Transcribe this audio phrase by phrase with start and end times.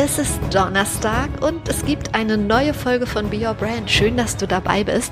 [0.00, 3.90] Es ist Donnerstag und es gibt eine neue Folge von Be Your Brand.
[3.90, 5.10] Schön, dass du dabei bist.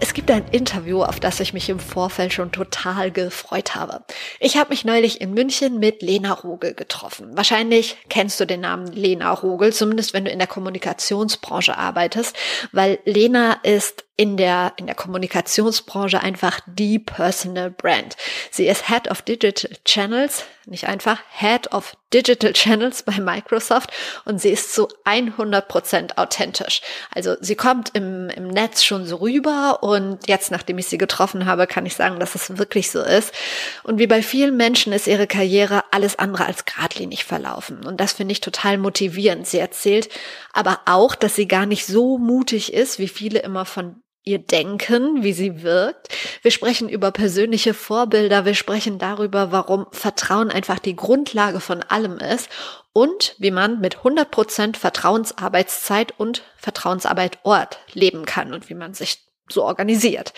[0.00, 4.00] Es gibt ein Interview, auf das ich mich im Vorfeld schon total gefreut habe.
[4.40, 7.36] Ich habe mich neulich in München mit Lena Rogel getroffen.
[7.36, 12.34] Wahrscheinlich kennst du den Namen Lena Rogel, zumindest wenn du in der Kommunikationsbranche arbeitest,
[12.72, 18.16] weil Lena ist in der, in der Kommunikationsbranche einfach die Personal Brand.
[18.50, 23.90] Sie ist Head of Digital Channels, nicht einfach Head of Digital Channels bei Microsoft
[24.24, 26.80] und sie ist zu 100% authentisch.
[27.14, 31.44] Also sie kommt im, im Netz schon so rüber und jetzt, nachdem ich sie getroffen
[31.44, 33.34] habe, kann ich sagen, dass es wirklich so ist.
[33.82, 37.84] Und wie bei vielen Menschen ist ihre Karriere alles andere als geradlinig verlaufen.
[37.84, 39.46] Und das finde ich total motivierend.
[39.46, 40.08] Sie erzählt
[40.54, 45.22] aber auch, dass sie gar nicht so mutig ist, wie viele immer von ihr Denken,
[45.22, 46.08] wie sie wirkt.
[46.42, 48.44] Wir sprechen über persönliche Vorbilder.
[48.44, 52.50] Wir sprechen darüber, warum Vertrauen einfach die Grundlage von allem ist
[52.92, 59.62] und wie man mit 100% Vertrauensarbeitszeit und Vertrauensarbeitort leben kann und wie man sich so
[59.62, 60.34] organisiert.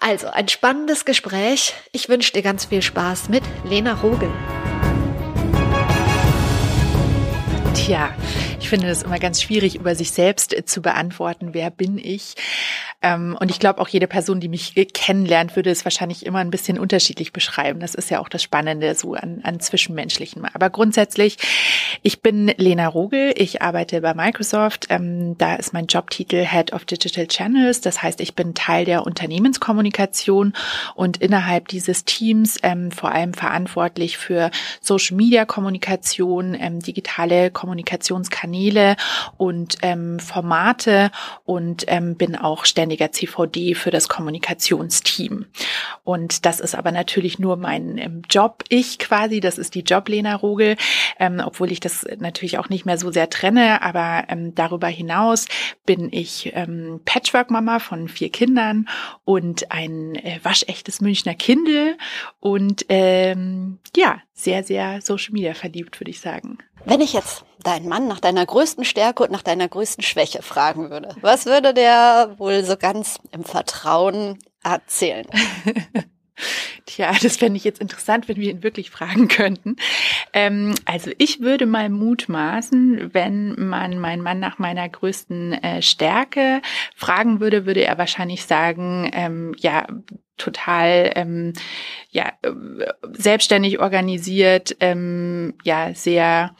[0.00, 1.74] Also ein spannendes Gespräch.
[1.90, 4.30] Ich wünsche dir ganz viel Spaß mit Lena Rogel.
[7.74, 8.14] Tja,
[8.64, 11.50] ich finde das immer ganz schwierig, über sich selbst äh, zu beantworten.
[11.52, 12.34] Wer bin ich?
[13.02, 16.50] Ähm, und ich glaube, auch jede Person, die mich kennenlernt, würde es wahrscheinlich immer ein
[16.50, 17.80] bisschen unterschiedlich beschreiben.
[17.80, 20.46] Das ist ja auch das Spannende so an, an Zwischenmenschlichen.
[20.46, 21.36] Aber grundsätzlich,
[22.00, 23.34] ich bin Lena Rogel.
[23.36, 24.86] Ich arbeite bei Microsoft.
[24.88, 27.82] Ähm, da ist mein Jobtitel Head of Digital Channels.
[27.82, 30.54] Das heißt, ich bin Teil der Unternehmenskommunikation
[30.94, 38.96] und innerhalb dieses Teams ähm, vor allem verantwortlich für Social Media Kommunikation, digitale Kommunikationskanäle Kanäle
[39.36, 41.10] und ähm, Formate
[41.44, 45.46] und ähm, bin auch ständiger CVD für das Kommunikationsteam.
[46.04, 50.08] Und das ist aber natürlich nur mein ähm, Job, ich quasi, das ist die Job
[50.08, 50.76] Lena Rogel,
[51.18, 55.46] ähm, obwohl ich das natürlich auch nicht mehr so sehr trenne, aber ähm, darüber hinaus
[55.84, 58.88] bin ich ähm, Patchwork-Mama von vier Kindern
[59.24, 61.96] und ein äh, waschechtes Münchner Kindle
[62.38, 66.58] und ähm, ja, sehr, sehr Social Media verliebt, würde ich sagen.
[66.86, 70.90] Wenn ich jetzt deinen Mann nach deiner größten Stärke und nach deiner größten Schwäche fragen
[70.90, 75.26] würde, was würde der wohl so ganz im Vertrauen erzählen?
[76.86, 79.76] Tja, das fände ich jetzt interessant, wenn wir ihn wirklich fragen könnten.
[80.32, 86.60] Ähm, also ich würde mal mutmaßen, wenn man meinen Mann nach meiner größten äh, Stärke
[86.94, 89.86] fragen würde, würde er wahrscheinlich sagen, ähm, ja,
[90.36, 91.52] total ähm,
[92.10, 92.50] ja äh,
[93.12, 96.56] selbstständig organisiert, ähm, ja sehr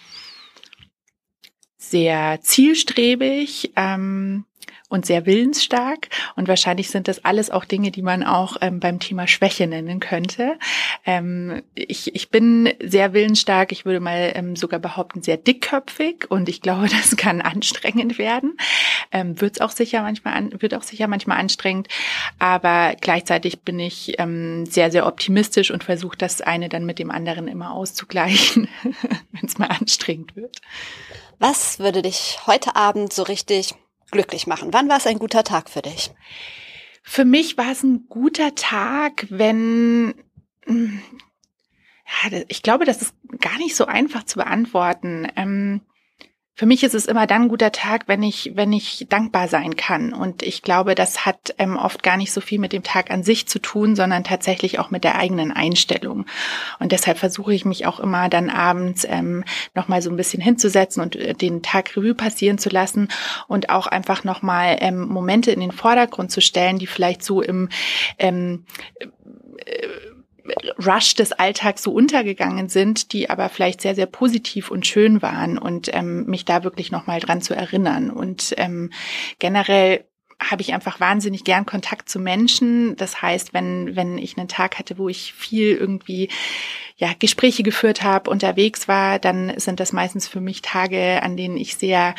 [1.76, 3.72] sehr zielstrebig.
[3.76, 4.44] Ähm,
[4.94, 6.09] und sehr willensstark.
[6.37, 9.99] Und wahrscheinlich sind das alles auch Dinge, die man auch ähm, beim Thema Schwäche nennen
[9.99, 10.56] könnte.
[11.05, 16.49] Ähm, ich, ich bin sehr willensstark, ich würde mal ähm, sogar behaupten, sehr dickköpfig und
[16.49, 18.56] ich glaube, das kann anstrengend werden.
[19.10, 21.88] Ähm, wird auch sicher manchmal an, wird auch sicher manchmal anstrengend,
[22.38, 27.10] aber gleichzeitig bin ich ähm, sehr, sehr optimistisch und versuche das eine dann mit dem
[27.10, 28.69] anderen immer auszugleichen,
[29.33, 30.60] wenn es mal anstrengend wird.
[31.41, 33.75] Was würde dich heute Abend so richtig
[34.10, 34.72] glücklich machen?
[34.72, 36.10] Wann war es ein guter Tag für dich?
[37.03, 40.15] Für mich war es ein guter Tag, wenn
[40.66, 41.00] hm,
[42.06, 45.26] ja, ich glaube, das ist gar nicht so einfach zu beantworten.
[45.37, 45.81] Ähm,
[46.56, 49.75] für mich ist es immer dann ein guter Tag, wenn ich, wenn ich dankbar sein
[49.75, 50.12] kann.
[50.12, 53.25] Und ich glaube, das hat ähm, oft gar nicht so viel mit dem Tag an
[53.25, 56.26] sich zu tun, sondern tatsächlich auch mit der eigenen Einstellung.
[56.78, 59.42] Und deshalb versuche ich mich auch immer dann abends ähm,
[59.75, 63.09] nochmal so ein bisschen hinzusetzen und äh, den Tag Revue passieren zu lassen
[63.48, 67.69] und auch einfach nochmal ähm, Momente in den Vordergrund zu stellen, die vielleicht so im
[68.19, 68.65] ähm,
[69.66, 69.88] äh,
[70.84, 75.59] Rush des Alltags so untergegangen sind, die aber vielleicht sehr, sehr positiv und schön waren
[75.59, 78.10] und ähm, mich da wirklich nochmal dran zu erinnern.
[78.10, 78.91] Und ähm,
[79.39, 80.04] generell
[80.41, 82.97] habe ich einfach wahnsinnig gern Kontakt zu Menschen.
[82.97, 86.28] Das heißt, wenn, wenn ich einen Tag hatte, wo ich viel irgendwie
[86.97, 91.57] ja, Gespräche geführt habe, unterwegs war, dann sind das meistens für mich Tage, an denen
[91.57, 92.15] ich sehr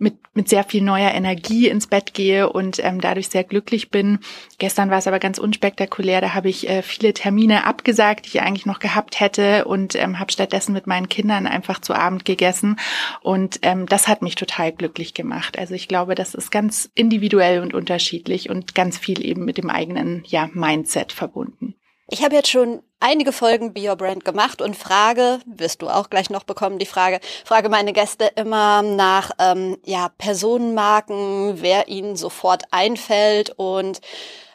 [0.00, 4.18] mit, mit sehr viel neuer Energie ins Bett gehe und ähm, dadurch sehr glücklich bin.
[4.58, 6.20] Gestern war es aber ganz unspektakulär.
[6.20, 10.18] Da habe ich äh, viele Termine abgesagt, die ich eigentlich noch gehabt hätte und ähm,
[10.18, 12.76] habe stattdessen mit meinen Kindern einfach zu Abend gegessen.
[13.22, 15.58] Und ähm, das hat mich total glücklich gemacht.
[15.58, 19.70] Also ich glaube, das ist ganz individuell und unterschiedlich und ganz viel eben mit dem
[19.70, 21.74] eigenen ja, Mindset verbunden.
[22.08, 26.10] Ich habe jetzt schon einige Folgen Be Your Brand gemacht und frage, wirst du auch
[26.10, 32.16] gleich noch bekommen, die Frage, frage meine Gäste immer nach ähm, ja, Personenmarken, wer ihnen
[32.16, 34.00] sofort einfällt und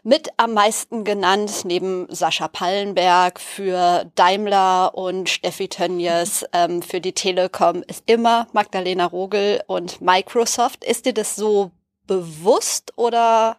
[0.04, 7.14] mit am meisten genannt, neben Sascha Pallenberg für Daimler und Steffi Tönjes ähm, für die
[7.14, 10.84] Telekom, ist immer Magdalena Rogel und Microsoft.
[10.84, 11.72] Ist dir das so
[12.06, 13.58] bewusst oder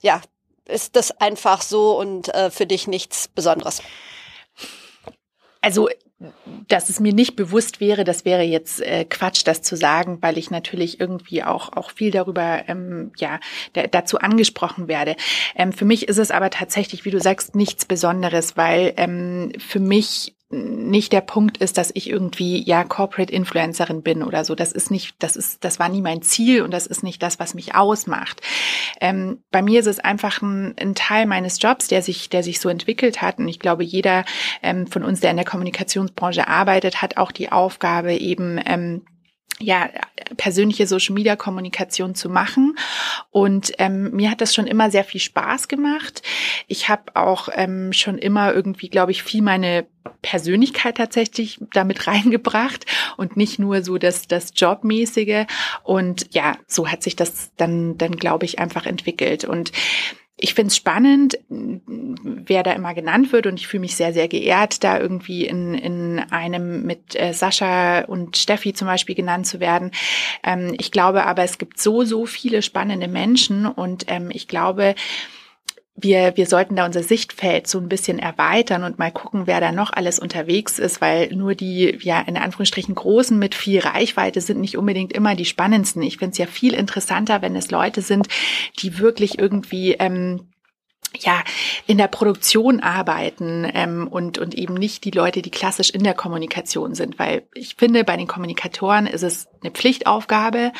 [0.00, 0.20] ja,
[0.66, 3.82] ist das einfach so und äh, für dich nichts Besonderes?
[5.60, 5.88] Also
[6.66, 10.36] dass es mir nicht bewusst wäre, das wäre jetzt äh, Quatsch, das zu sagen, weil
[10.36, 13.38] ich natürlich irgendwie auch auch viel darüber ähm, ja
[13.92, 15.14] dazu angesprochen werde.
[15.54, 19.78] Ähm, für mich ist es aber tatsächlich, wie du sagst, nichts Besonderes, weil ähm, für
[19.78, 24.54] mich nicht der Punkt ist, dass ich irgendwie ja Corporate Influencerin bin oder so.
[24.54, 27.38] Das ist nicht, das ist, das war nie mein Ziel und das ist nicht das,
[27.38, 28.40] was mich ausmacht.
[29.00, 32.60] Ähm, bei mir ist es einfach ein, ein, Teil meines Jobs, der sich, der sich
[32.60, 33.38] so entwickelt hat.
[33.38, 34.24] Und ich glaube, jeder
[34.62, 39.02] ähm, von uns, der in der Kommunikationsbranche arbeitet, hat auch die Aufgabe eben ähm,
[39.60, 39.90] ja,
[40.36, 42.78] persönliche Social Media Kommunikation zu machen.
[43.30, 46.22] Und ähm, mir hat das schon immer sehr viel Spaß gemacht.
[46.68, 49.86] Ich habe auch ähm, schon immer irgendwie, glaube ich, viel meine
[50.22, 55.46] Persönlichkeit tatsächlich damit reingebracht und nicht nur so das, das Jobmäßige.
[55.82, 59.44] Und ja, so hat sich das dann, dann glaube ich, einfach entwickelt.
[59.44, 59.72] Und
[60.40, 64.28] ich finde es spannend, wer da immer genannt wird und ich fühle mich sehr, sehr
[64.28, 69.58] geehrt, da irgendwie in, in einem mit äh, Sascha und Steffi zum Beispiel genannt zu
[69.58, 69.90] werden.
[70.44, 74.94] Ähm, ich glaube aber, es gibt so, so viele spannende Menschen und ähm, ich glaube,
[76.00, 79.72] wir, wir sollten da unser Sichtfeld so ein bisschen erweitern und mal gucken, wer da
[79.72, 84.60] noch alles unterwegs ist, weil nur die, ja, in Anführungsstrichen Großen mit viel Reichweite sind
[84.60, 86.02] nicht unbedingt immer die spannendsten.
[86.02, 88.28] Ich finde es ja viel interessanter, wenn es Leute sind,
[88.78, 90.48] die wirklich irgendwie, ähm,
[91.18, 91.42] ja,
[91.86, 96.14] in der Produktion arbeiten ähm, und, und eben nicht die Leute, die klassisch in der
[96.14, 97.18] Kommunikation sind.
[97.18, 100.70] Weil ich finde, bei den Kommunikatoren ist es eine Pflichtaufgabe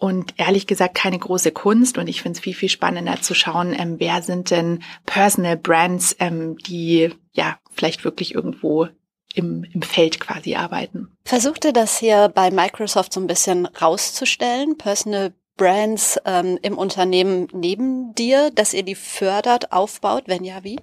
[0.00, 1.98] und ehrlich gesagt keine große Kunst.
[1.98, 6.16] Und ich finde es viel, viel spannender zu schauen, ähm, wer sind denn Personal Brands,
[6.18, 8.88] ähm, die ja vielleicht wirklich irgendwo
[9.34, 11.08] im, im Feld quasi arbeiten.
[11.24, 18.14] Versuchte das hier bei Microsoft so ein bisschen rauszustellen, Personal Brands ähm, im Unternehmen neben
[18.14, 20.22] dir, dass ihr die fördert, aufbaut?
[20.26, 20.78] Wenn ja, wie?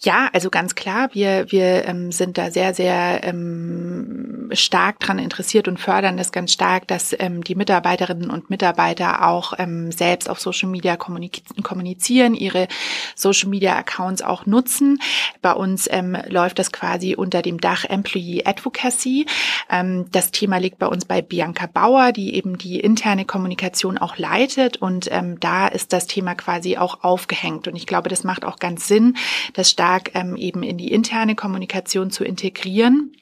[0.00, 5.68] Ja, also ganz klar, wir, wir ähm, sind da sehr, sehr ähm, stark dran interessiert
[5.68, 10.40] und fördern das ganz stark, dass ähm, die Mitarbeiterinnen und Mitarbeiter auch ähm, selbst auf
[10.40, 12.68] Social Media kommunizieren, ihre
[13.14, 14.98] Social Media Accounts auch nutzen.
[15.42, 19.26] Bei uns ähm, läuft das quasi unter dem Dach Employee Advocacy.
[19.70, 23.98] Ähm, das Thema liegt bei uns bei Bianca Bauer, die eben die interne Kommunikation Organisation
[23.98, 24.76] auch leitet.
[24.76, 27.68] Und ähm, da ist das Thema quasi auch aufgehängt.
[27.68, 29.16] Und ich glaube, das macht auch ganz Sinn,
[29.54, 33.12] das stark ähm, eben in die interne Kommunikation zu integrieren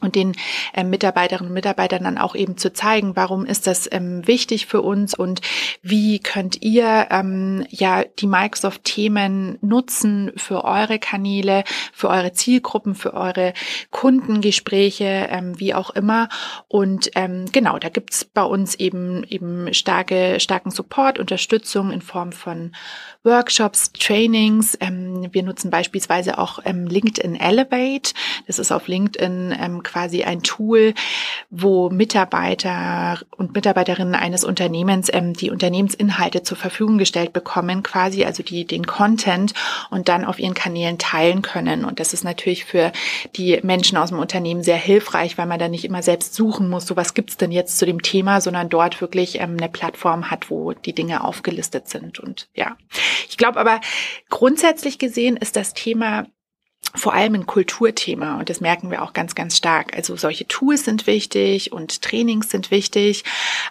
[0.00, 0.32] und den
[0.74, 4.82] äh, Mitarbeiterinnen und Mitarbeitern dann auch eben zu zeigen, warum ist das ähm, wichtig für
[4.82, 5.40] uns und
[5.82, 13.14] wie könnt ihr ähm, ja die Microsoft-Themen nutzen für eure Kanäle, für eure Zielgruppen, für
[13.14, 13.52] eure
[13.90, 16.28] Kundengespräche, ähm, wie auch immer.
[16.68, 22.32] Und ähm, genau, da gibt's bei uns eben eben starke starken Support, Unterstützung in Form
[22.32, 22.72] von
[23.28, 24.76] Workshops, Trainings.
[24.80, 28.14] Ähm, wir nutzen beispielsweise auch ähm, LinkedIn Elevate.
[28.46, 30.94] Das ist auf LinkedIn ähm, quasi ein Tool,
[31.50, 38.42] wo Mitarbeiter und Mitarbeiterinnen eines Unternehmens ähm, die Unternehmensinhalte zur Verfügung gestellt bekommen, quasi also
[38.42, 39.52] die den Content
[39.90, 41.84] und dann auf ihren Kanälen teilen können.
[41.84, 42.92] Und das ist natürlich für
[43.36, 46.86] die Menschen aus dem Unternehmen sehr hilfreich, weil man da nicht immer selbst suchen muss,
[46.86, 50.50] so was gibt's denn jetzt zu dem Thema, sondern dort wirklich ähm, eine Plattform hat,
[50.50, 52.18] wo die Dinge aufgelistet sind.
[52.18, 52.76] Und ja,
[53.28, 53.80] ich glaube aber
[54.28, 56.26] grundsätzlich gesehen ist das Thema
[56.94, 59.94] vor allem ein Kulturthema und das merken wir auch ganz, ganz stark.
[59.94, 63.24] Also solche Tools sind wichtig und Trainings sind wichtig,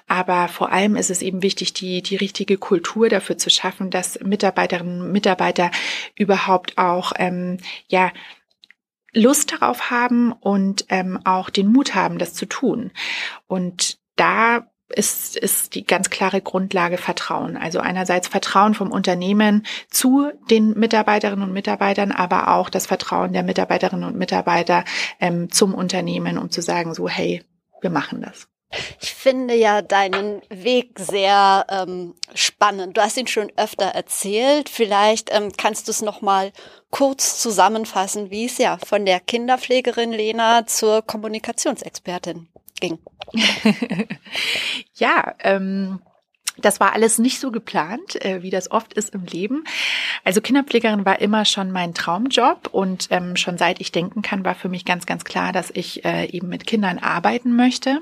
[0.08, 4.20] aber vor allem ist es eben wichtig, die, die richtige Kultur dafür zu schaffen, dass
[4.20, 5.72] Mitarbeiterinnen und Mitarbeiter
[6.16, 8.12] überhaupt auch, ähm, ja,
[9.13, 12.92] Lust darauf haben und ähm, auch den Mut haben, das zu tun.
[13.48, 17.58] Und da ist, ist die ganz klare Grundlage Vertrauen.
[17.58, 23.44] Also einerseits Vertrauen vom Unternehmen zu den Mitarbeiterinnen und Mitarbeitern, aber auch das Vertrauen der
[23.44, 24.86] Mitarbeiterinnen und Mitarbeiter
[25.20, 27.44] ähm, zum Unternehmen, um zu sagen, so, hey,
[27.82, 28.48] wir machen das.
[29.00, 32.98] Ich finde ja deinen Weg sehr ähm, spannend.
[32.98, 34.67] Du hast ihn schon öfter erzählt.
[34.67, 36.51] Vielleicht ähm, kannst du es noch mal
[36.91, 43.00] kurz zusammenfassen, wie es ja von der Kinderpflegerin Lena zur Kommunikationsexpertin ging.
[44.96, 46.00] ja, ähm,
[46.60, 49.63] Das war alles nicht so geplant, äh, wie das oft ist im Leben.
[50.24, 54.55] Also Kinderpflegerin war immer schon mein Traumjob und ähm, schon seit ich denken kann, war
[54.55, 58.01] für mich ganz, ganz klar, dass ich äh, eben mit Kindern arbeiten möchte.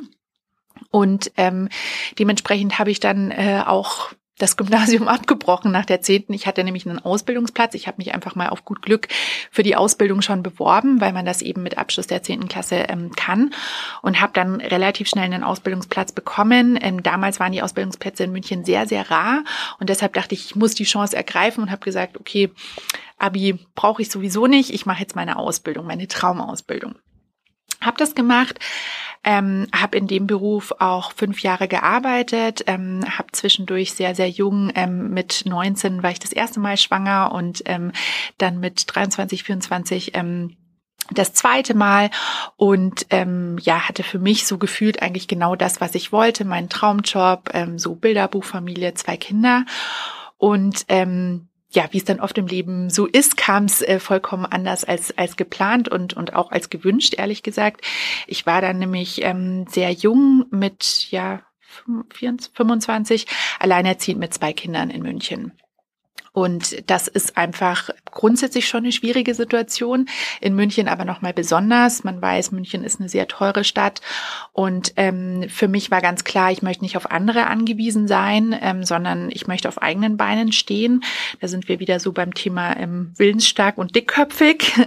[0.89, 1.69] Und ähm,
[2.17, 6.33] dementsprechend habe ich dann äh, auch das Gymnasium abgebrochen nach der zehnten.
[6.33, 7.73] Ich hatte nämlich einen Ausbildungsplatz.
[7.73, 9.07] Ich habe mich einfach mal auf gut Glück
[9.51, 13.11] für die Ausbildung schon beworben, weil man das eben mit Abschluss der zehnten Klasse ähm,
[13.15, 13.53] kann
[14.01, 16.77] und habe dann relativ schnell einen Ausbildungsplatz bekommen.
[16.81, 19.43] Ähm, damals waren die Ausbildungsplätze in München sehr, sehr rar
[19.79, 22.51] und deshalb dachte ich, ich muss die Chance ergreifen und habe gesagt, okay,
[23.17, 24.71] Abi brauche ich sowieso nicht.
[24.71, 26.95] Ich mache jetzt meine Ausbildung, meine Traumausbildung.
[27.85, 28.59] Hab das gemacht,
[29.23, 34.71] ähm, habe in dem Beruf auch fünf Jahre gearbeitet, ähm, habe zwischendurch sehr, sehr jung,
[34.75, 37.91] ähm, mit 19 war ich das erste Mal schwanger und ähm,
[38.37, 40.55] dann mit 23, 24 ähm,
[41.11, 42.09] das zweite Mal
[42.55, 46.69] und ähm, ja hatte für mich so gefühlt eigentlich genau das, was ich wollte, meinen
[46.69, 49.65] Traumjob, ähm, so Bilderbuchfamilie, zwei Kinder
[50.37, 54.45] und ähm, ja, wie es dann oft im Leben so ist, kam es äh, vollkommen
[54.45, 57.85] anders als, als geplant und, und auch als gewünscht, ehrlich gesagt.
[58.27, 61.41] Ich war dann nämlich ähm, sehr jung mit, ja,
[62.13, 63.27] 25,
[63.59, 65.51] alleinerziehend mit zwei Kindern in München.
[66.35, 70.09] Und das ist einfach grundsätzlich schon eine schwierige Situation.
[70.41, 72.03] In München aber nochmal besonders.
[72.03, 74.01] Man weiß, München ist eine sehr teure Stadt.
[74.51, 78.83] Und ähm, für mich war ganz klar, ich möchte nicht auf andere angewiesen sein, ähm,
[78.83, 81.05] sondern ich möchte auf eigenen Beinen stehen.
[81.39, 84.73] Da sind wir wieder so beim Thema ähm, willensstark und dickköpfig.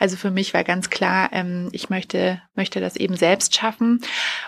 [0.00, 4.00] Also für mich war ganz klar, ähm, ich möchte, möchte das eben selbst schaffen.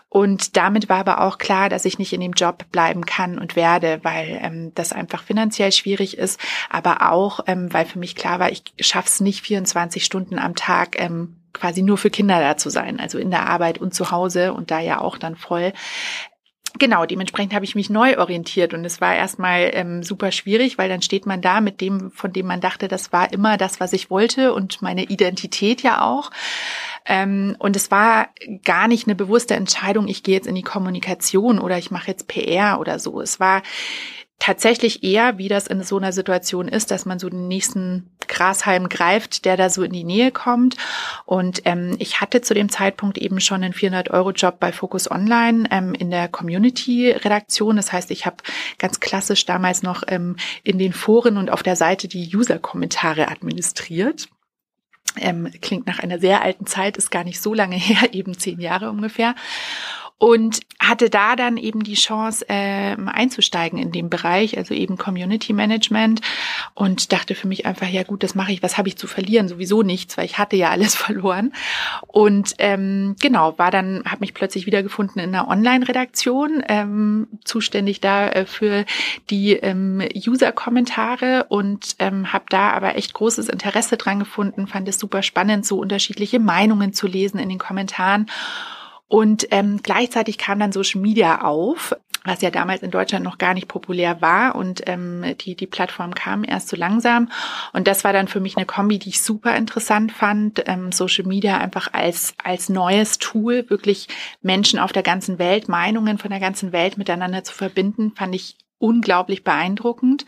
[0.09, 3.55] Und damit war aber auch klar, dass ich nicht in dem Job bleiben kann und
[3.55, 6.36] werde, weil ähm, das einfach finanziell schwierig ist
[6.71, 11.00] aber auch, ähm, weil für mich klar war, ich schaff's nicht 24 Stunden am Tag
[11.00, 14.52] ähm, quasi nur für Kinder da zu sein, also in der Arbeit und zu Hause
[14.52, 15.73] und da ja auch dann voll.
[16.78, 20.88] Genau, dementsprechend habe ich mich neu orientiert und es war erstmal ähm, super schwierig, weil
[20.88, 23.93] dann steht man da mit dem, von dem man dachte, das war immer das, was
[23.95, 26.31] ich wollte und meine Identität ja auch.
[27.07, 28.28] Ähm, und es war
[28.64, 32.28] gar nicht eine bewusste Entscheidung, ich gehe jetzt in die Kommunikation oder ich mache jetzt
[32.28, 33.21] PR oder so.
[33.21, 33.62] Es war
[34.38, 38.88] tatsächlich eher, wie das in so einer Situation ist, dass man so den nächsten Grashalm
[38.88, 40.76] greift, der da so in die Nähe kommt.
[41.25, 45.95] Und ähm, ich hatte zu dem Zeitpunkt eben schon einen 400-Euro-Job bei Focus Online ähm,
[45.95, 47.76] in der Community-Redaktion.
[47.76, 48.37] Das heißt, ich habe
[48.78, 54.28] ganz klassisch damals noch ähm, in den Foren und auf der Seite die User-Kommentare administriert.
[55.19, 58.61] Ähm, klingt nach einer sehr alten Zeit, ist gar nicht so lange her, eben zehn
[58.61, 59.35] Jahre ungefähr
[60.19, 65.53] und hatte da dann eben die Chance äh, einzusteigen in dem Bereich, also eben Community
[65.53, 66.23] Management
[66.75, 69.49] und dachte für mich einfach, ja gut, das mache ich, was habe ich zu verlieren?
[69.49, 71.53] Sowieso nichts, weil ich hatte ja alles verloren.
[72.07, 78.29] Und ähm, genau, war dann, habe mich plötzlich wiedergefunden in einer Online-Redaktion, ähm, zuständig da
[78.29, 78.87] äh, für
[79.29, 84.99] die ähm, User-Kommentare und ähm, habe da aber echt großes Interesse dran gefunden, fand es
[84.99, 88.31] super spannend, so unterschiedliche Meinungen zu lesen in den Kommentaren
[89.09, 91.95] und ähm, gleichzeitig kam dann Social Media auf,
[92.25, 96.15] was ja damals in Deutschland noch gar nicht populär war und ähm, die, die Plattform
[96.15, 97.31] kam erst so langsam.
[97.73, 100.65] Und das war dann für mich eine Kombi, die ich super interessant fand.
[100.67, 104.09] Ähm, Social Media einfach als, als neues Tool, wirklich
[104.43, 108.57] Menschen auf der ganzen Welt, Meinungen von der ganzen Welt miteinander zu verbinden, fand ich
[108.79, 110.27] unglaublich beeindruckend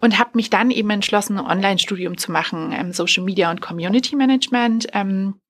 [0.00, 4.14] und habe mich dann eben entschlossen, ein Online-Studium zu machen, ähm, Social Media und Community
[4.14, 4.86] Management.
[4.92, 5.40] Ähm,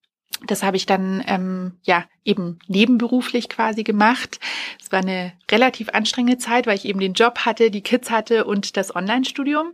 [0.46, 4.38] das habe ich dann ähm, ja eben nebenberuflich quasi gemacht.
[4.80, 8.44] Es war eine relativ anstrengende Zeit, weil ich eben den Job hatte, die Kids hatte
[8.44, 9.72] und das Online-Studium.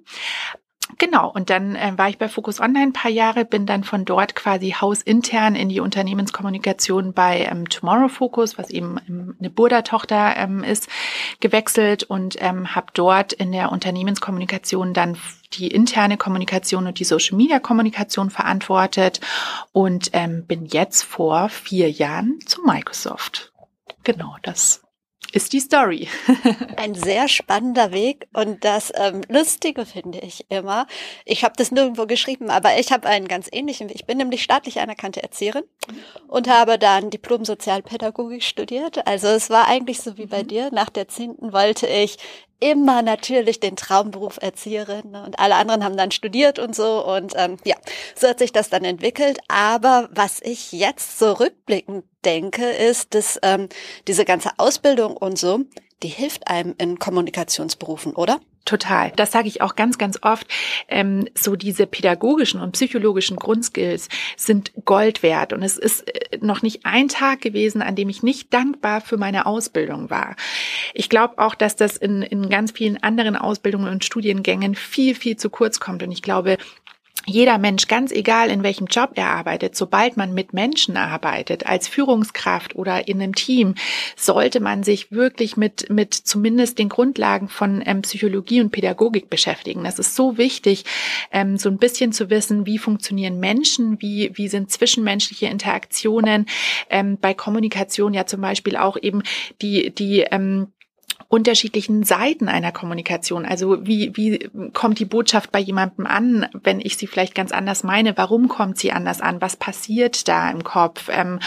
[0.99, 4.05] Genau, und dann äh, war ich bei Focus Online ein paar Jahre, bin dann von
[4.05, 10.37] dort quasi hausintern in die Unternehmenskommunikation bei ähm, Tomorrow Focus, was eben ähm, eine Burda-Tochter
[10.37, 10.89] ähm, ist,
[11.41, 15.17] gewechselt und ähm, habe dort in der Unternehmenskommunikation dann
[15.55, 19.21] die interne Kommunikation und die Social-Media-Kommunikation verantwortet
[19.73, 23.53] und ähm, bin jetzt vor vier Jahren zu Microsoft.
[24.05, 24.84] Genau, das
[25.35, 26.09] ist die Story.
[26.77, 30.87] Ein sehr spannender Weg und das ähm, Lustige finde ich immer.
[31.25, 33.89] Ich habe das nirgendwo geschrieben, aber ich habe einen ganz ähnlichen.
[33.89, 35.65] Ich bin nämlich staatlich anerkannte Erzieherin
[36.29, 39.07] und habe dann Diplom Sozialpädagogik studiert.
[39.07, 40.49] Also es war eigentlich so wie bei mhm.
[40.49, 40.71] dir.
[40.73, 42.19] Nach der zehnten wollte ich
[42.61, 45.25] immer natürlich den Traumberuf Erzieherin ne?
[45.25, 47.77] und alle anderen haben dann studiert und so und ähm, ja,
[48.15, 49.39] so hat sich das dann entwickelt.
[49.49, 53.69] Aber was ich jetzt so rückblickend denke, ist, dass ähm,
[54.09, 55.61] diese ganze Ausbildung und so,
[56.03, 58.41] die hilft einem in Kommunikationsberufen, oder?
[58.65, 59.13] Total.
[59.17, 60.47] Das sage ich auch ganz, ganz oft.
[60.89, 65.53] Ähm, so diese pädagogischen und psychologischen Grundskills sind Gold wert.
[65.53, 69.19] Und es ist äh, noch nicht ein Tag gewesen, an dem ich nicht dankbar für
[69.19, 70.35] meine Ausbildung war.
[70.95, 75.37] Ich glaube auch, dass das in, in ganz vielen anderen Ausbildungen und Studiengängen viel, viel
[75.37, 76.03] zu kurz kommt.
[76.03, 76.57] Und ich glaube,
[77.27, 81.89] jeder Mensch, ganz egal in welchem Job er arbeitet, sobald man mit Menschen arbeitet, als
[81.89, 83.75] Führungskraft oder in einem Team,
[84.17, 89.85] sollte man sich wirklich mit, mit zumindest den Grundlagen von ähm, Psychologie und Pädagogik beschäftigen.
[89.85, 90.85] Das ist so wichtig,
[91.31, 96.47] ähm, so ein bisschen zu wissen, wie funktionieren Menschen, wie, wie sind zwischenmenschliche Interaktionen,
[96.91, 99.23] ähm, bei Kommunikation ja zum Beispiel auch eben
[99.63, 100.69] die, die, ähm,
[101.35, 103.45] unterschiedlichen Seiten einer Kommunikation.
[103.45, 107.83] Also wie, wie kommt die Botschaft bei jemandem an, wenn ich sie vielleicht ganz anders
[107.83, 108.17] meine?
[108.17, 109.41] Warum kommt sie anders an?
[109.41, 111.09] Was passiert da im Kopf?
[111.11, 111.41] Ähm,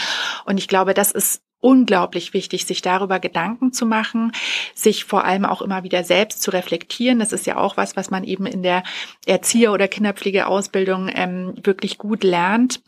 [0.44, 4.32] und ich glaube, das ist unglaublich wichtig, sich darüber Gedanken zu machen,
[4.74, 7.18] sich vor allem auch immer wieder selbst zu reflektieren.
[7.18, 8.82] Das ist ja auch was, was man eben in der
[9.26, 12.82] Erzieher- oder Kinderpflegeausbildung ähm, wirklich gut lernt.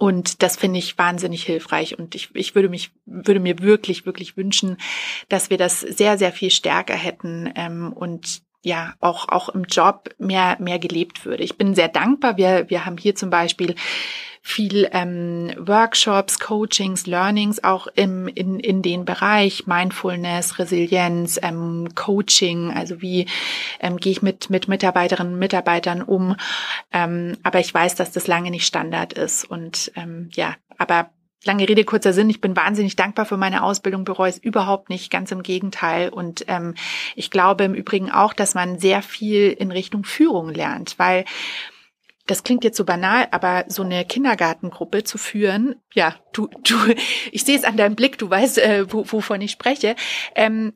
[0.00, 1.98] Und das finde ich wahnsinnig hilfreich.
[1.98, 4.78] Und ich, ich würde mich, würde mir wirklich, wirklich wünschen,
[5.28, 10.10] dass wir das sehr, sehr viel stärker hätten ähm, und ja auch auch im Job
[10.18, 11.42] mehr mehr gelebt würde.
[11.42, 12.36] Ich bin sehr dankbar.
[12.36, 13.74] Wir wir haben hier zum Beispiel
[14.42, 22.72] viel ähm, Workshops, Coachings, Learnings auch im, in, in den Bereich Mindfulness, Resilienz, ähm, Coaching,
[22.72, 23.26] also wie
[23.80, 26.36] ähm, gehe ich mit, mit Mitarbeiterinnen Mitarbeitern um.
[26.90, 29.44] Ähm, aber ich weiß, dass das lange nicht Standard ist.
[29.44, 31.10] Und ähm, ja, aber
[31.44, 32.28] Lange Rede, kurzer Sinn.
[32.28, 36.10] Ich bin wahnsinnig dankbar für meine Ausbildung, bereue es überhaupt nicht, ganz im Gegenteil.
[36.10, 36.74] Und ähm,
[37.16, 41.24] ich glaube im Übrigen auch, dass man sehr viel in Richtung Führung lernt, weil
[42.26, 46.76] das klingt jetzt so banal, aber so eine Kindergartengruppe zu führen, ja, du, du,
[47.32, 49.96] ich sehe es an deinem Blick, du weißt, äh, wovon ich spreche.
[50.36, 50.74] Ähm,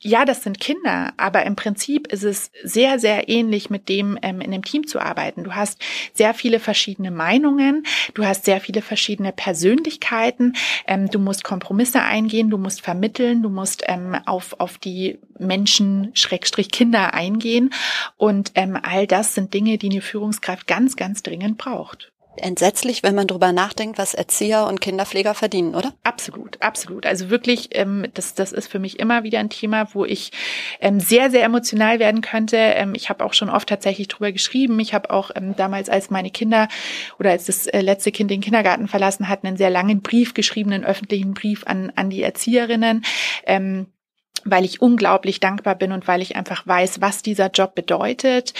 [0.00, 4.40] ja, das sind Kinder, aber im Prinzip ist es sehr, sehr ähnlich mit dem, ähm,
[4.40, 5.44] in einem Team zu arbeiten.
[5.44, 5.80] Du hast
[6.12, 10.54] sehr viele verschiedene Meinungen, du hast sehr viele verschiedene Persönlichkeiten,
[10.86, 16.10] ähm, du musst Kompromisse eingehen, du musst vermitteln, du musst ähm, auf, auf die Menschen,
[16.14, 17.72] Schrägstrich Kinder eingehen.
[18.16, 23.14] Und ähm, all das sind Dinge, die eine Führungskraft ganz, ganz dringend braucht entsetzlich, wenn
[23.14, 25.92] man drüber nachdenkt, was Erzieher und Kinderpfleger verdienen, oder?
[26.02, 27.06] Absolut, absolut.
[27.06, 30.32] Also wirklich, ähm, das, das ist für mich immer wieder ein Thema, wo ich
[30.80, 32.56] ähm, sehr, sehr emotional werden könnte.
[32.56, 34.78] Ähm, ich habe auch schon oft tatsächlich drüber geschrieben.
[34.80, 36.68] Ich habe auch ähm, damals, als meine Kinder
[37.18, 40.72] oder als das äh, letzte Kind den Kindergarten verlassen hat, einen sehr langen Brief geschrieben,
[40.72, 43.04] einen öffentlichen Brief an, an die Erzieherinnen.
[43.46, 43.86] Ähm,
[44.46, 48.54] weil ich unglaublich dankbar bin und weil ich einfach weiß, was dieser Job bedeutet,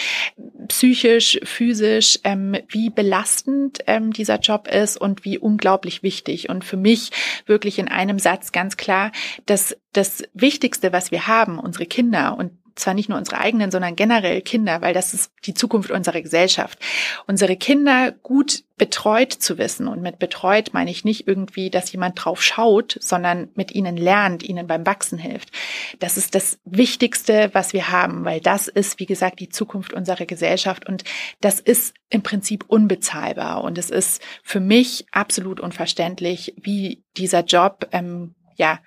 [0.68, 6.48] psychisch, physisch, ähm, wie belastend ähm, dieser Job ist und wie unglaublich wichtig.
[6.48, 7.10] Und für mich
[7.46, 9.12] wirklich in einem Satz ganz klar,
[9.46, 13.96] dass das Wichtigste, was wir haben, unsere Kinder und zwar nicht nur unsere eigenen, sondern
[13.96, 16.78] generell Kinder, weil das ist die Zukunft unserer Gesellschaft.
[17.26, 19.88] Unsere Kinder gut betreut zu wissen.
[19.88, 24.42] Und mit betreut meine ich nicht irgendwie, dass jemand drauf schaut, sondern mit ihnen lernt,
[24.42, 25.50] ihnen beim Wachsen hilft.
[25.98, 30.26] Das ist das Wichtigste, was wir haben, weil das ist, wie gesagt, die Zukunft unserer
[30.26, 30.86] Gesellschaft.
[30.86, 31.04] Und
[31.40, 33.64] das ist im Prinzip unbezahlbar.
[33.64, 38.80] Und es ist für mich absolut unverständlich, wie dieser Job, ähm, ja,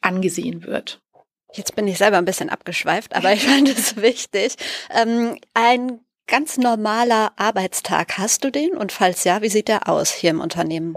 [0.00, 1.00] angesehen wird.
[1.52, 4.56] Jetzt bin ich selber ein bisschen abgeschweift, aber ich fand es wichtig.
[4.90, 8.76] Ähm, ein ganz normaler Arbeitstag, hast du den?
[8.76, 10.96] Und falls ja, wie sieht der aus hier im Unternehmen?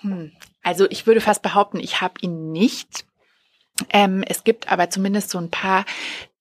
[0.00, 0.32] Hm.
[0.62, 3.04] Also ich würde fast behaupten, ich habe ihn nicht.
[3.90, 5.84] Ähm, es gibt aber zumindest so ein paar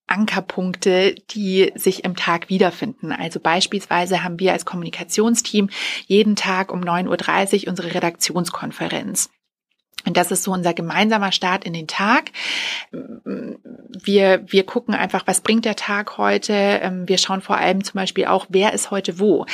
[0.07, 3.11] Ankerpunkte, die sich im Tag wiederfinden.
[3.11, 5.69] Also beispielsweise haben wir als Kommunikationsteam
[6.05, 9.29] jeden Tag um 9.30 Uhr unsere Redaktionskonferenz.
[10.05, 12.31] Und das ist so unser gemeinsamer Start in den Tag.
[12.91, 16.53] Wir, wir gucken einfach, was bringt der Tag heute.
[16.53, 19.45] Ähm, wir schauen vor allem zum Beispiel auch, wer ist heute wo.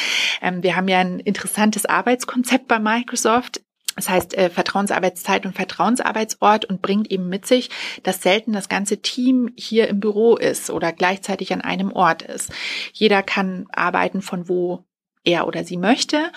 [0.41, 3.61] Ähm, wir haben ja ein interessantes Arbeitskonzept bei Microsoft.
[3.95, 7.69] Das heißt äh, Vertrauensarbeitszeit und Vertrauensarbeitsort und bringt eben mit sich,
[8.03, 12.51] dass selten das ganze Team hier im Büro ist oder gleichzeitig an einem Ort ist.
[12.93, 14.85] Jeder kann arbeiten von wo
[15.23, 16.31] er oder sie möchte.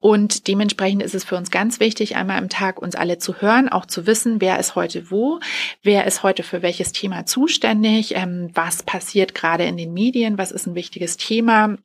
[0.00, 3.68] Und dementsprechend ist es für uns ganz wichtig, einmal im Tag uns alle zu hören,
[3.68, 5.40] auch zu wissen, wer ist heute wo,
[5.82, 10.52] wer ist heute für welches Thema zuständig, ähm, was passiert gerade in den Medien, was
[10.52, 11.76] ist ein wichtiges Thema.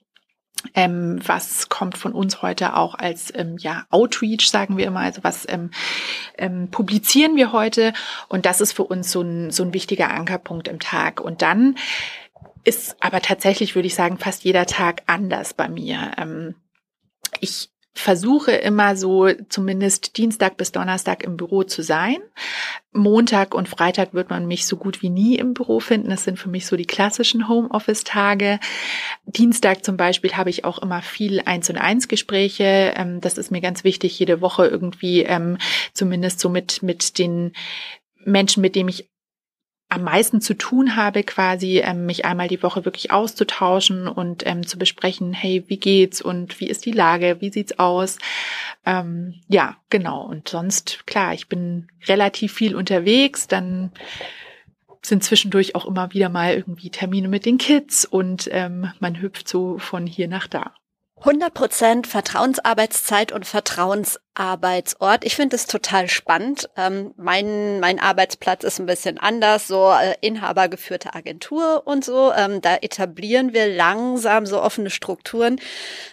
[0.75, 5.21] Ähm, was kommt von uns heute auch als ähm, ja Outreach, sagen wir immer, also
[5.21, 5.71] was ähm,
[6.37, 7.91] ähm, publizieren wir heute
[8.29, 11.19] und das ist für uns so ein, so ein wichtiger Ankerpunkt im Tag.
[11.19, 11.75] Und dann
[12.63, 16.11] ist aber tatsächlich, würde ich sagen, fast jeder Tag anders bei mir.
[16.17, 16.55] Ähm,
[17.39, 22.17] ich versuche immer so zumindest Dienstag bis Donnerstag im Büro zu sein.
[22.91, 26.09] Montag und Freitag wird man mich so gut wie nie im Büro finden.
[26.09, 28.59] Das sind für mich so die klassischen Homeoffice-Tage.
[29.25, 32.93] Dienstag zum Beispiel habe ich auch immer viel Eins und Eins Gespräche.
[32.95, 35.57] Ähm, das ist mir ganz wichtig, jede Woche irgendwie ähm,
[35.93, 37.53] zumindest so mit, mit den
[38.25, 39.09] Menschen, mit denen ich
[39.93, 44.65] am meisten zu tun habe, quasi ähm, mich einmal die Woche wirklich auszutauschen und ähm,
[44.65, 48.17] zu besprechen, hey, wie geht's und wie ist die Lage, wie sieht's aus?
[48.87, 50.23] Ähm, ja, genau.
[50.23, 53.91] Und sonst, klar, ich bin relativ viel unterwegs, dann
[55.03, 59.47] sind zwischendurch auch immer wieder mal irgendwie Termine mit den Kids und ähm, man hüpft
[59.47, 60.73] so von hier nach da.
[61.23, 65.23] 100% Vertrauensarbeitszeit und Vertrauensarbeitsort.
[65.23, 66.69] Ich finde es total spannend.
[66.75, 72.33] Ähm, mein, mein Arbeitsplatz ist ein bisschen anders, so äh, inhabergeführte Agentur und so.
[72.33, 75.61] Ähm, da etablieren wir langsam so offene Strukturen.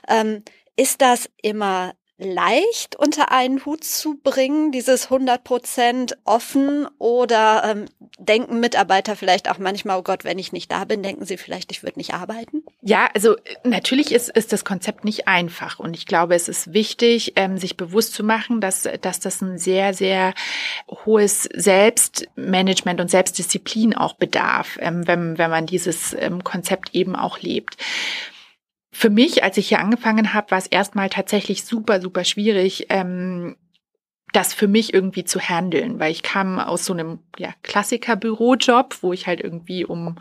[0.09, 0.45] Ähm,
[0.77, 7.87] ist das immer leicht unter einen Hut zu bringen, dieses 100 Prozent offen oder ähm,
[8.19, 11.73] denken Mitarbeiter vielleicht auch manchmal, oh Gott, wenn ich nicht da bin, denken sie vielleicht,
[11.73, 12.63] ich würde nicht arbeiten?
[12.83, 17.33] Ja, also natürlich ist, ist das Konzept nicht einfach und ich glaube, es ist wichtig,
[17.37, 20.35] ähm, sich bewusst zu machen, dass, dass das ein sehr, sehr
[20.89, 27.41] hohes Selbstmanagement und Selbstdisziplin auch bedarf, ähm, wenn, wenn man dieses ähm, Konzept eben auch
[27.41, 27.77] lebt.
[28.93, 33.57] Für mich, als ich hier angefangen habe, war es erstmal tatsächlich super, super schwierig, ähm,
[34.33, 39.13] das für mich irgendwie zu handeln, weil ich kam aus so einem ja, Klassiker-Bürojob, wo
[39.13, 40.17] ich halt irgendwie um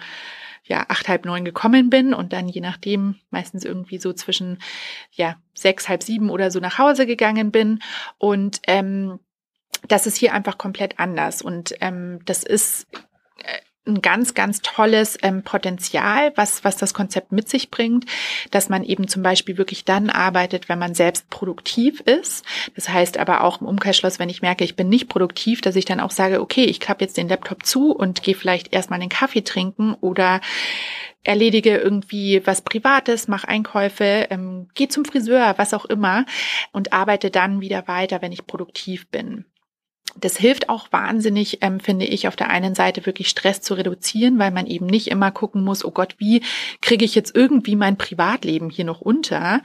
[0.64, 4.60] ja acht halb neun gekommen bin und dann je nachdem meistens irgendwie so zwischen
[5.12, 7.82] ja sechs halb sieben oder so nach Hause gegangen bin.
[8.18, 9.20] Und ähm,
[9.88, 11.42] das ist hier einfach komplett anders.
[11.42, 12.88] Und ähm, das ist
[13.90, 18.06] ein ganz, ganz tolles ähm, Potenzial, was, was das Konzept mit sich bringt,
[18.52, 22.46] dass man eben zum Beispiel wirklich dann arbeitet, wenn man selbst produktiv ist.
[22.76, 25.86] Das heißt aber auch im Umkehrschluss, wenn ich merke, ich bin nicht produktiv, dass ich
[25.86, 29.10] dann auch sage, okay, ich klappe jetzt den Laptop zu und gehe vielleicht erstmal einen
[29.10, 30.42] Kaffee trinken oder
[31.24, 36.26] erledige irgendwie was Privates, mach Einkäufe, ähm, gehe zum Friseur, was auch immer
[36.72, 39.46] und arbeite dann wieder weiter, wenn ich produktiv bin
[40.16, 44.40] das hilft auch wahnsinnig, ähm, finde ich, auf der einen Seite wirklich Stress zu reduzieren,
[44.40, 46.42] weil man eben nicht immer gucken muss, oh Gott, wie
[46.82, 49.62] kriege ich jetzt irgendwie mein Privatleben hier noch unter,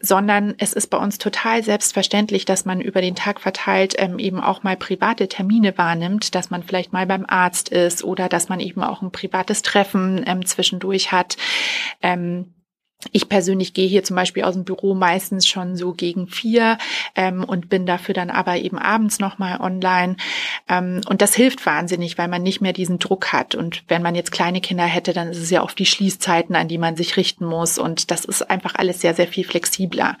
[0.00, 4.40] sondern es ist bei uns total selbstverständlich, dass man über den Tag verteilt ähm, eben
[4.40, 8.60] auch mal private Termine wahrnimmt, dass man vielleicht mal beim Arzt ist oder dass man
[8.60, 11.36] eben auch ein privates Treffen ähm, zwischendurch hat.
[12.02, 12.53] Ähm,
[13.12, 16.78] ich persönlich gehe hier zum Beispiel aus dem Büro meistens schon so gegen vier
[17.14, 20.16] ähm, und bin dafür dann aber eben abends nochmal online.
[20.68, 23.54] Ähm, und das hilft wahnsinnig, weil man nicht mehr diesen Druck hat.
[23.54, 26.68] Und wenn man jetzt kleine Kinder hätte, dann ist es ja oft die Schließzeiten, an
[26.68, 27.78] die man sich richten muss.
[27.78, 30.16] Und das ist einfach alles sehr, sehr viel flexibler.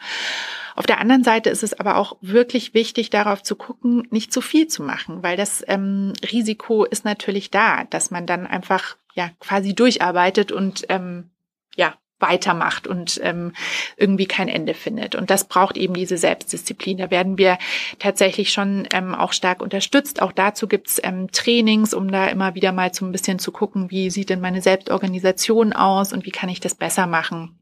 [0.76, 4.40] Auf der anderen Seite ist es aber auch wirklich wichtig, darauf zu gucken, nicht zu
[4.40, 9.30] viel zu machen, weil das ähm, Risiko ist natürlich da, dass man dann einfach ja
[9.38, 11.30] quasi durcharbeitet und ähm,
[11.76, 11.94] ja
[12.28, 13.52] weitermacht und ähm,
[13.96, 15.14] irgendwie kein Ende findet.
[15.14, 16.98] Und das braucht eben diese Selbstdisziplin.
[16.98, 17.58] Da werden wir
[17.98, 20.20] tatsächlich schon ähm, auch stark unterstützt.
[20.22, 23.90] Auch dazu gibt's ähm, Trainings, um da immer wieder mal so ein bisschen zu gucken,
[23.90, 27.58] wie sieht denn meine Selbstorganisation aus und wie kann ich das besser machen.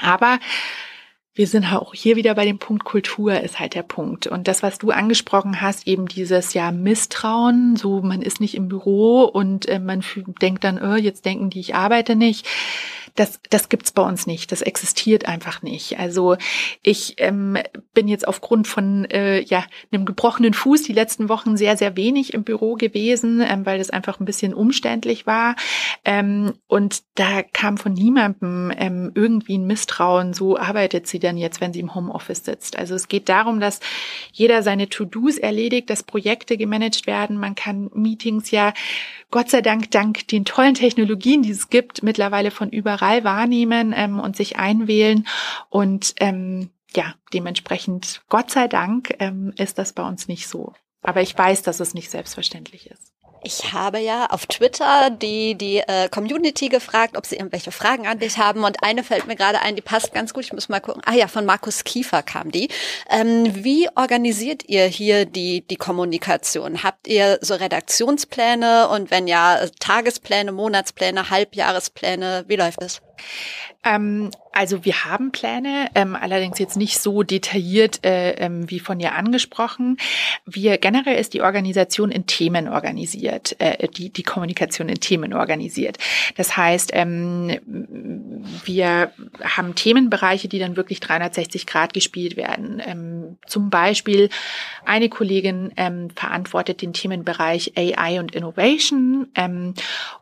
[0.00, 0.38] Aber
[1.38, 4.26] wir sind auch hier wieder bei dem Punkt Kultur ist halt der Punkt.
[4.26, 8.68] Und das, was du angesprochen hast, eben dieses ja Misstrauen, so man ist nicht im
[8.68, 10.02] Büro und äh, man
[10.42, 12.48] denkt dann, oh, jetzt denken die, ich arbeite nicht
[13.14, 14.52] das, das gibt's bei uns nicht.
[14.52, 15.98] Das existiert einfach nicht.
[15.98, 16.36] Also
[16.82, 17.58] ich ähm,
[17.94, 22.34] bin jetzt aufgrund von äh, ja einem gebrochenen Fuß die letzten Wochen sehr, sehr wenig
[22.34, 25.56] im Büro gewesen, ähm, weil das einfach ein bisschen umständlich war.
[26.04, 31.60] Ähm, und da kam von niemandem ähm, irgendwie ein Misstrauen, so arbeitet sie dann jetzt,
[31.60, 32.78] wenn sie im Homeoffice sitzt.
[32.78, 33.80] Also es geht darum, dass
[34.32, 37.38] jeder seine To-Dos erledigt, dass Projekte gemanagt werden.
[37.38, 38.72] Man kann Meetings ja
[39.30, 44.20] Gott sei Dank dank den tollen Technologien, die es gibt, mittlerweile von überall wahrnehmen ähm,
[44.20, 45.26] und sich einwählen.
[45.68, 50.72] Und ähm, ja, dementsprechend, Gott sei Dank, ähm, ist das bei uns nicht so.
[51.02, 53.07] Aber ich weiß, dass es nicht selbstverständlich ist.
[53.42, 58.18] Ich habe ja auf Twitter die, die äh, Community gefragt, ob sie irgendwelche Fragen an
[58.18, 58.64] dich haben.
[58.64, 60.44] Und eine fällt mir gerade ein, die passt ganz gut.
[60.44, 61.02] Ich muss mal gucken.
[61.04, 62.68] Ah ja, von Markus Kiefer kam die.
[63.08, 66.82] Ähm, wie organisiert ihr hier die, die Kommunikation?
[66.82, 72.44] Habt ihr so Redaktionspläne und wenn ja, Tagespläne, Monatspläne, Halbjahrespläne?
[72.48, 73.00] Wie läuft das?
[73.84, 78.98] Ähm, also wir haben Pläne, ähm, allerdings jetzt nicht so detailliert äh, ähm, wie von
[78.98, 79.98] dir angesprochen.
[80.46, 85.98] Wir generell ist die Organisation in Themen organisiert, äh, die die Kommunikation in Themen organisiert.
[86.36, 87.60] Das heißt, ähm,
[88.64, 89.12] wir
[89.44, 92.82] haben Themenbereiche, die dann wirklich 360 Grad gespielt werden.
[93.46, 94.30] Zum Beispiel
[94.84, 99.74] eine Kollegin ähm, verantwortet den Themenbereich AI und Innovation ähm,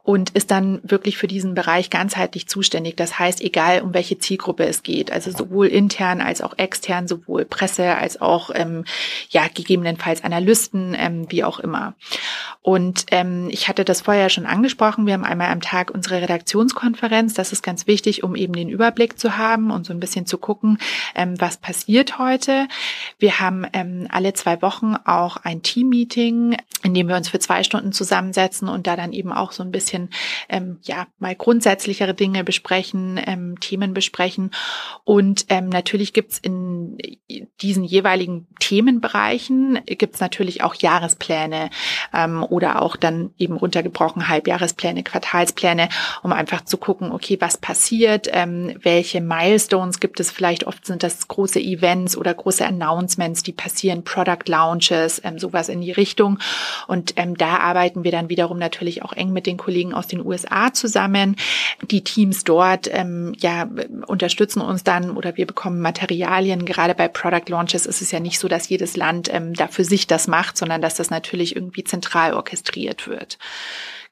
[0.03, 2.97] und ist dann wirklich für diesen Bereich ganzheitlich zuständig.
[2.97, 5.13] Das heißt, egal um welche Zielgruppe es geht.
[5.13, 8.85] Also sowohl intern als auch extern, sowohl Presse als auch ähm,
[9.31, 11.95] ja gegebenenfalls Analysten, ähm, wie auch immer.
[12.63, 15.07] Und ähm, ich hatte das vorher schon angesprochen.
[15.07, 17.35] Wir haben einmal am Tag unsere Redaktionskonferenz.
[17.35, 20.39] Das ist ganz wichtig, um eben den Überblick zu haben und so ein bisschen zu
[20.39, 20.79] gucken,
[21.15, 22.67] ähm, was passiert heute.
[23.19, 27.63] Wir haben ähm, alle zwei Wochen auch ein Teammeeting, in dem wir uns für zwei
[27.63, 30.11] Stunden zusammensetzen und da dann eben auch so ein bisschen
[30.49, 34.51] ähm, ja mal grundsätzlichere Dinge besprechen, ähm, Themen besprechen.
[35.05, 36.99] Und ähm, natürlich gibt's in
[37.61, 41.71] diesen jeweiligen Themenbereichen gibt's natürlich auch Jahrespläne
[42.13, 45.89] ähm, oder auch dann eben runtergebrochen Halbjahrespläne, Quartalspläne,
[46.23, 51.03] um einfach zu gucken, okay, was passiert, ähm, welche Milestones gibt es vielleicht, oft sind
[51.03, 52.86] das große Events oder große Announcements,
[53.43, 56.39] die passieren, Product Launches, ähm, sowas in die Richtung.
[56.87, 60.25] Und ähm, da arbeiten wir dann wiederum natürlich auch eng mit den Kollegen aus den
[60.25, 61.37] USA zusammen.
[61.83, 63.69] Die Teams dort ähm, ja
[64.07, 66.65] unterstützen uns dann oder wir bekommen Materialien.
[66.65, 69.85] Gerade bei Product Launches ist es ja nicht so, dass jedes Land ähm, da für
[69.85, 73.39] sich das macht, sondern dass das natürlich irgendwie zentral orchestriert wird.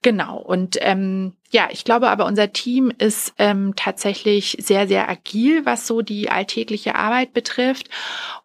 [0.04, 0.36] Genau.
[0.36, 5.86] Und ähm, ja, ich glaube aber, unser Team ist ähm, tatsächlich sehr, sehr agil, was
[5.86, 7.88] so die alltägliche Arbeit betrifft.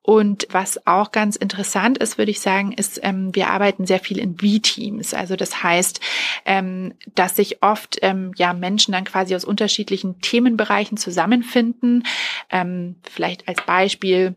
[0.01, 4.19] Und was auch ganz interessant ist, würde ich sagen, ist, ähm, wir arbeiten sehr viel
[4.19, 5.13] in V-Teams.
[5.13, 5.99] Also das heißt,
[6.45, 12.03] ähm, dass sich oft ähm, ja Menschen dann quasi aus unterschiedlichen Themenbereichen zusammenfinden.
[12.49, 14.35] Ähm, vielleicht als Beispiel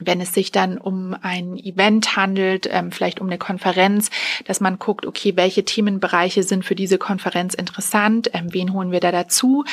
[0.00, 4.10] wenn es sich dann um ein Event handelt, ähm, vielleicht um eine Konferenz,
[4.46, 9.00] dass man guckt, okay, welche Themenbereiche sind für diese Konferenz interessant, ähm, wen holen wir
[9.00, 9.64] da dazu.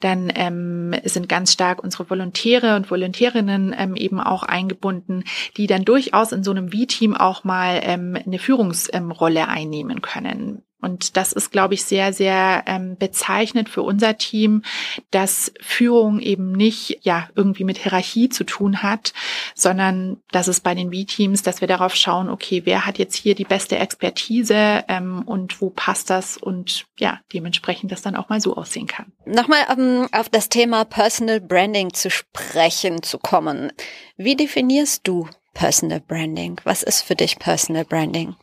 [0.00, 5.24] Dann ähm, sind ganz stark unsere Volontäre und Volontärinnen ähm, eben auch eingebunden,
[5.56, 10.62] die dann durchaus in so einem V-Team auch mal ähm, eine Führungsrolle einnehmen können.
[10.84, 14.62] Und das ist, glaube ich, sehr, sehr ähm, bezeichnend für unser Team,
[15.10, 19.14] dass Führung eben nicht ja irgendwie mit Hierarchie zu tun hat,
[19.54, 23.34] sondern dass es bei den B-Teams, dass wir darauf schauen, okay, wer hat jetzt hier
[23.34, 28.42] die beste Expertise ähm, und wo passt das und ja, dementsprechend das dann auch mal
[28.42, 29.10] so aussehen kann.
[29.24, 33.72] Nochmal um, auf das Thema Personal Branding zu sprechen zu kommen.
[34.18, 36.60] Wie definierst du Personal Branding?
[36.64, 38.36] Was ist für dich Personal Branding?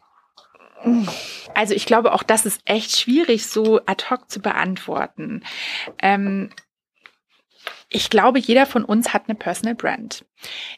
[1.53, 5.43] Also ich glaube, auch das ist echt schwierig so ad hoc zu beantworten.
[6.01, 6.49] Ähm,
[7.93, 10.23] ich glaube, jeder von uns hat eine Personal Brand.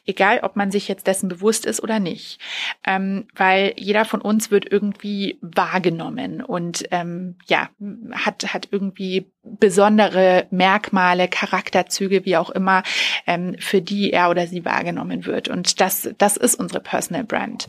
[0.04, 2.40] Egal, ob man sich jetzt dessen bewusst ist oder nicht.
[2.84, 7.70] Ähm, weil jeder von uns wird irgendwie wahrgenommen und ähm, ja,
[8.12, 12.82] hat, hat irgendwie besondere Merkmale, Charakterzüge, wie auch immer,
[13.28, 15.48] ähm, für die er oder sie wahrgenommen wird.
[15.48, 17.68] Und das, das ist unsere Personal Brand.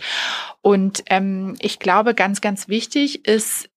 [0.61, 3.69] Und ähm, ich glaube, ganz, ganz wichtig ist,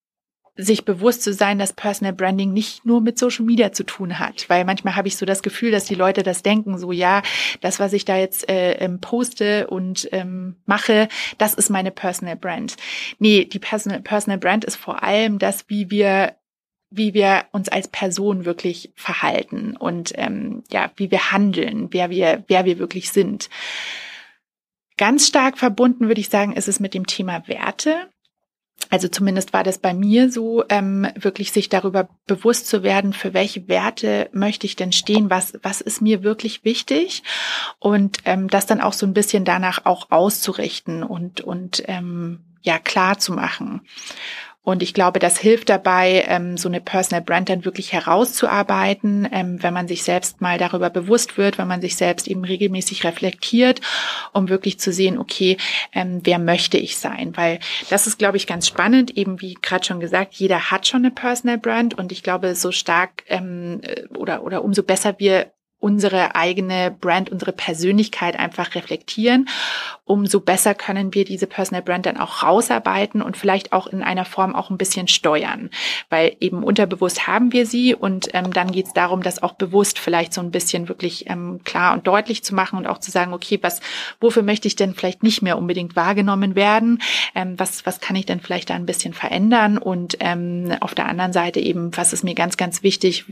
[0.60, 4.44] sich bewusst zu sein, dass Personal Branding nicht nur mit Social Media zu tun hat.
[4.48, 7.22] Weil manchmal habe ich so das Gefühl, dass die Leute das denken, so ja,
[7.60, 12.34] das, was ich da jetzt äh, ähm, poste und ähm, mache, das ist meine Personal
[12.34, 12.76] Brand.
[13.20, 16.34] Nee, die Personal, Personal Brand ist vor allem das, wie wir
[16.90, 22.44] wie wir uns als Person wirklich verhalten und ähm, ja, wie wir handeln, wer wir,
[22.48, 23.50] wer wir wirklich sind.
[24.96, 28.08] Ganz stark verbunden, würde ich sagen, ist es mit dem Thema Werte.
[28.90, 33.34] Also zumindest war das bei mir so, ähm, wirklich sich darüber bewusst zu werden, für
[33.34, 37.22] welche Werte möchte ich denn stehen, was, was ist mir wirklich wichtig
[37.78, 42.78] und ähm, das dann auch so ein bisschen danach auch auszurichten und, und ähm, ja
[42.78, 43.82] klar zu machen.
[44.62, 49.62] Und ich glaube, das hilft dabei, ähm, so eine Personal Brand dann wirklich herauszuarbeiten, ähm,
[49.62, 53.80] wenn man sich selbst mal darüber bewusst wird, wenn man sich selbst eben regelmäßig reflektiert,
[54.34, 55.56] um wirklich zu sehen, okay,
[55.94, 57.34] ähm, wer möchte ich sein?
[57.34, 61.00] Weil das ist, glaube ich, ganz spannend, eben wie gerade schon gesagt, jeder hat schon
[61.00, 63.80] eine Personal Brand und ich glaube, so stark ähm,
[64.18, 69.48] oder, oder umso besser wir unsere eigene Brand, unsere Persönlichkeit einfach reflektieren,
[70.08, 74.24] umso besser können wir diese Personal Brand dann auch rausarbeiten und vielleicht auch in einer
[74.24, 75.70] Form auch ein bisschen steuern,
[76.10, 79.98] weil eben unterbewusst haben wir sie und ähm, dann geht es darum, das auch bewusst
[79.98, 83.32] vielleicht so ein bisschen wirklich ähm, klar und deutlich zu machen und auch zu sagen,
[83.32, 83.80] okay, was,
[84.20, 87.00] wofür möchte ich denn vielleicht nicht mehr unbedingt wahrgenommen werden?
[87.34, 89.78] Ähm, was, was kann ich denn vielleicht da ein bisschen verändern?
[89.78, 93.24] Und ähm, auf der anderen Seite eben, was ist mir ganz, ganz wichtig?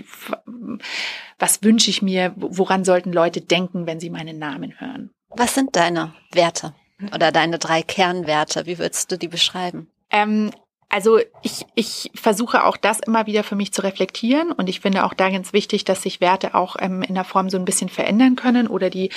[1.38, 5.10] was wünsche ich mir, woran sollten Leute denken, wenn sie meinen Namen hören.
[5.36, 6.74] Was sind deine Werte
[7.14, 8.64] oder deine drei Kernwerte?
[8.64, 9.88] Wie würdest du die beschreiben?
[10.10, 10.50] Ähm,
[10.88, 15.04] also ich, ich versuche auch das immer wieder für mich zu reflektieren und ich finde
[15.04, 17.90] auch da ganz wichtig, dass sich Werte auch ähm, in der Form so ein bisschen
[17.90, 19.10] verändern können oder die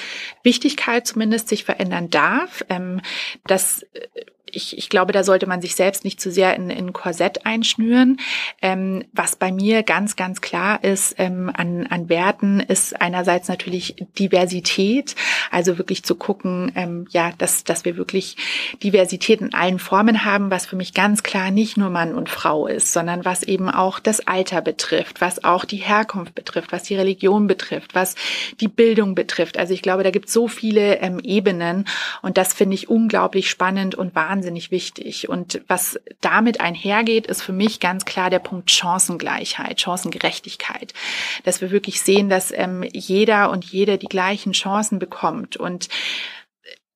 [0.44, 2.66] Wichtigkeit zumindest sich verändern darf.
[2.70, 3.02] Ähm,
[3.46, 4.08] das äh,
[4.54, 8.20] ich, ich glaube, da sollte man sich selbst nicht zu sehr in, in Korsett einschnüren.
[8.62, 13.96] Ähm, was bei mir ganz, ganz klar ist ähm, an, an Werten, ist einerseits natürlich
[14.18, 15.16] Diversität,
[15.52, 18.38] also wirklich zu gucken, ähm, ja, dass, dass wir wirklich
[18.84, 22.68] Diversität in allen Formen haben, was für mich ganz klar nicht nur Mann und Frau
[22.68, 26.96] ist, sondern was eben auch das Alter betrifft, was auch die Herkunft betrifft, was die
[26.96, 28.16] Religion betrifft, was
[28.60, 29.58] die Bildung betrifft.
[29.58, 31.86] Also ich glaube, da gibt es so viele ähm, Ebenen
[32.22, 35.28] und das finde ich unglaublich spannend und wahnsinnig wahnsinnig wichtig.
[35.28, 40.94] Und was damit einhergeht, ist für mich ganz klar der Punkt Chancengleichheit, Chancengerechtigkeit.
[41.44, 45.58] Dass wir wirklich sehen, dass ähm, jeder und jede die gleichen Chancen bekommt.
[45.58, 45.90] Und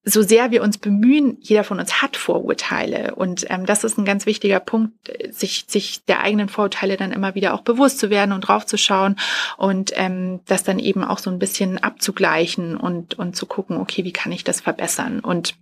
[0.05, 3.15] so sehr wir uns bemühen, jeder von uns hat Vorurteile.
[3.15, 4.93] Und ähm, das ist ein ganz wichtiger Punkt,
[5.31, 9.17] sich, sich der eigenen Vorurteile dann immer wieder auch bewusst zu werden und draufzuschauen
[9.57, 14.03] und ähm, das dann eben auch so ein bisschen abzugleichen und, und zu gucken, okay,
[14.03, 15.21] wie kann ich das verbessern?
[15.21, 15.55] Und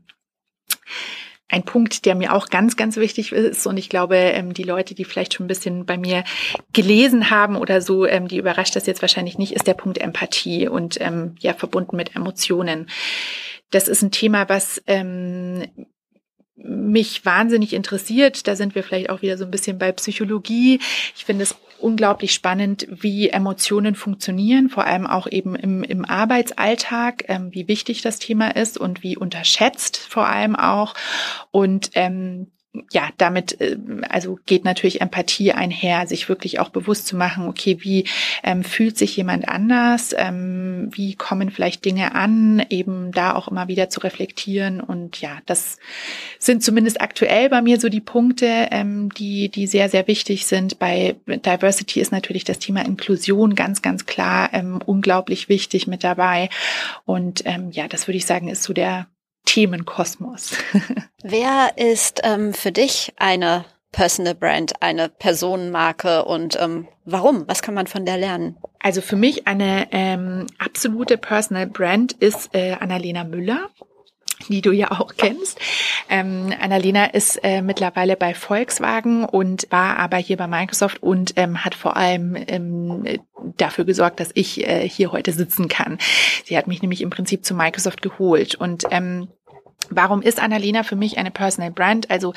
[1.52, 3.68] ein Punkt, der mir auch ganz, ganz wichtig ist.
[3.68, 6.24] Und ich glaube, ähm, die Leute, die vielleicht schon ein bisschen bei mir
[6.74, 10.68] gelesen haben oder so, ähm, die überrascht das jetzt wahrscheinlich nicht, ist der Punkt Empathie
[10.68, 12.90] und ähm, ja, verbunden mit Emotionen.
[13.70, 14.82] Das ist ein Thema, was
[16.64, 18.48] mich wahnsinnig interessiert.
[18.48, 20.80] Da sind wir vielleicht auch wieder so ein bisschen bei Psychologie.
[21.16, 27.26] Ich finde es unglaublich spannend, wie Emotionen funktionieren, vor allem auch eben im, im Arbeitsalltag,
[27.28, 30.94] ähm, wie wichtig das Thema ist und wie unterschätzt vor allem auch.
[31.52, 32.52] Und ähm,
[32.92, 37.78] ja, damit äh, also geht natürlich Empathie einher, sich wirklich auch bewusst zu machen, okay,
[37.82, 38.06] wie
[38.44, 43.68] ähm, fühlt sich jemand anders, ähm, wie kommen vielleicht Dinge an, eben da auch immer
[43.68, 44.80] wieder zu reflektieren.
[44.80, 45.80] Und ja, das
[46.40, 50.80] sind zumindest aktuell bei mir so die Punkte, ähm, die die sehr sehr wichtig sind.
[50.80, 56.50] Bei Diversity ist natürlich das Thema Inklusion ganz ganz klar ähm, unglaublich wichtig mit dabei.
[57.06, 59.08] Und ähm, ja, das würde ich sagen ist so der
[59.46, 60.54] Themenkosmos.
[61.24, 67.48] Wer ist ähm, für dich eine Personal Brand, eine Personenmarke und ähm, warum?
[67.48, 68.58] Was kann man von der lernen?
[68.80, 73.70] Also für mich eine ähm, absolute Personal Brand ist äh, Annalena Müller
[74.50, 75.60] die du ja auch kennst.
[76.10, 81.64] Ähm, Annalena ist äh, mittlerweile bei Volkswagen und war aber hier bei Microsoft und ähm,
[81.64, 83.04] hat vor allem ähm,
[83.58, 85.98] dafür gesorgt, dass ich äh, hier heute sitzen kann.
[86.46, 89.30] Sie hat mich nämlich im Prinzip zu Microsoft geholt und ähm,
[89.92, 92.10] Warum ist Annalena für mich eine Personal Brand?
[92.10, 92.34] Also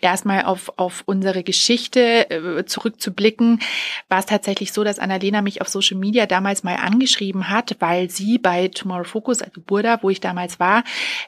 [0.00, 3.60] erstmal auf, auf unsere Geschichte äh, zurückzublicken,
[4.08, 8.10] war es tatsächlich so, dass Annalena mich auf Social Media damals mal angeschrieben hat, weil
[8.10, 10.84] sie bei Tomorrow Focus, also Burda, wo ich damals war,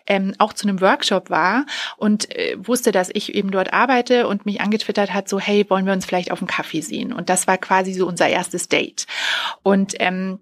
[0.07, 1.67] ähm, auch zu einem Workshop war
[1.97, 5.87] und äh, wusste, dass ich eben dort arbeite und mich angetwittert hat, so hey, wollen
[5.87, 7.13] wir uns vielleicht auf einen Kaffee sehen?
[7.13, 9.07] Und das war quasi so unser erstes Date.
[9.63, 10.41] Und ähm,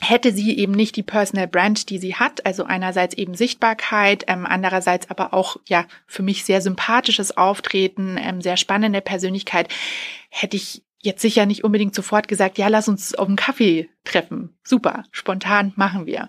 [0.00, 4.46] hätte sie eben nicht die Personal Brand, die sie hat, also einerseits eben Sichtbarkeit, ähm,
[4.46, 9.68] andererseits aber auch ja für mich sehr sympathisches Auftreten, ähm, sehr spannende Persönlichkeit,
[10.30, 14.56] hätte ich jetzt sicher nicht unbedingt sofort gesagt, ja, lass uns auf einen Kaffee treffen.
[14.62, 16.28] Super, spontan machen wir.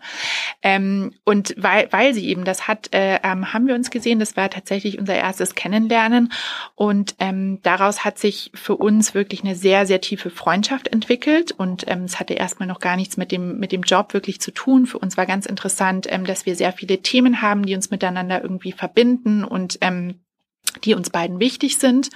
[0.62, 4.20] Ähm, und weil, weil sie eben das hat, äh, ähm, haben wir uns gesehen.
[4.20, 6.32] Das war tatsächlich unser erstes Kennenlernen.
[6.76, 11.52] Und ähm, daraus hat sich für uns wirklich eine sehr, sehr tiefe Freundschaft entwickelt.
[11.52, 14.52] Und ähm, es hatte erstmal noch gar nichts mit dem, mit dem Job wirklich zu
[14.52, 14.86] tun.
[14.86, 18.42] Für uns war ganz interessant, ähm, dass wir sehr viele Themen haben, die uns miteinander
[18.42, 20.22] irgendwie verbinden und ähm,
[20.86, 22.10] die uns beiden wichtig sind.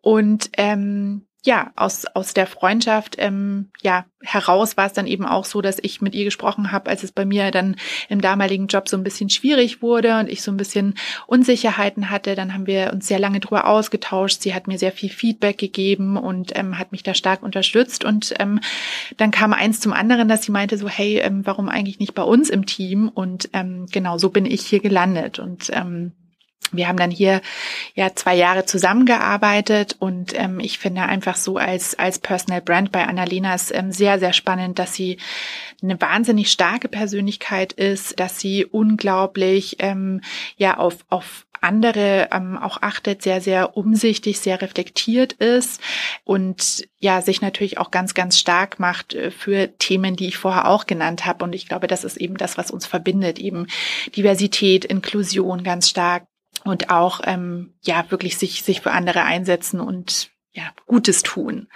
[0.00, 5.46] Und ähm, ja, aus, aus der Freundschaft ähm, ja, heraus war es dann eben auch
[5.46, 7.76] so, dass ich mit ihr gesprochen habe, als es bei mir dann
[8.10, 10.92] im damaligen Job so ein bisschen schwierig wurde und ich so ein bisschen
[11.26, 12.34] Unsicherheiten hatte.
[12.34, 14.42] Dann haben wir uns sehr lange drüber ausgetauscht.
[14.42, 18.04] Sie hat mir sehr viel Feedback gegeben und ähm, hat mich da stark unterstützt.
[18.04, 18.60] Und ähm,
[19.16, 22.24] dann kam eins zum anderen, dass sie meinte so, hey, ähm, warum eigentlich nicht bei
[22.24, 23.08] uns im Team?
[23.08, 25.38] Und ähm, genau so bin ich hier gelandet.
[25.38, 26.12] Und ähm,
[26.72, 27.40] wir haben dann hier
[27.94, 33.06] ja zwei Jahre zusammengearbeitet und ähm, ich finde einfach so als als Personal Brand bei
[33.06, 35.18] Annalena ist ähm, sehr sehr spannend, dass sie
[35.82, 40.20] eine wahnsinnig starke Persönlichkeit ist, dass sie unglaublich ähm,
[40.56, 45.80] ja auf auf andere ähm, auch achtet, sehr, sehr umsichtig, sehr reflektiert ist
[46.24, 50.68] und ja, sich natürlich auch ganz, ganz stark macht äh, für Themen, die ich vorher
[50.68, 51.44] auch genannt habe.
[51.44, 53.66] Und ich glaube, das ist eben das, was uns verbindet, eben
[54.14, 56.26] Diversität, Inklusion ganz stark,
[56.68, 61.68] und auch ähm, ja wirklich sich sich für andere einsetzen und ja, Gutes tun.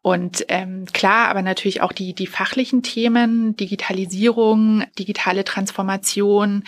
[0.00, 6.64] Und ähm, klar, aber natürlich auch die, die fachlichen Themen, Digitalisierung, digitale Transformation,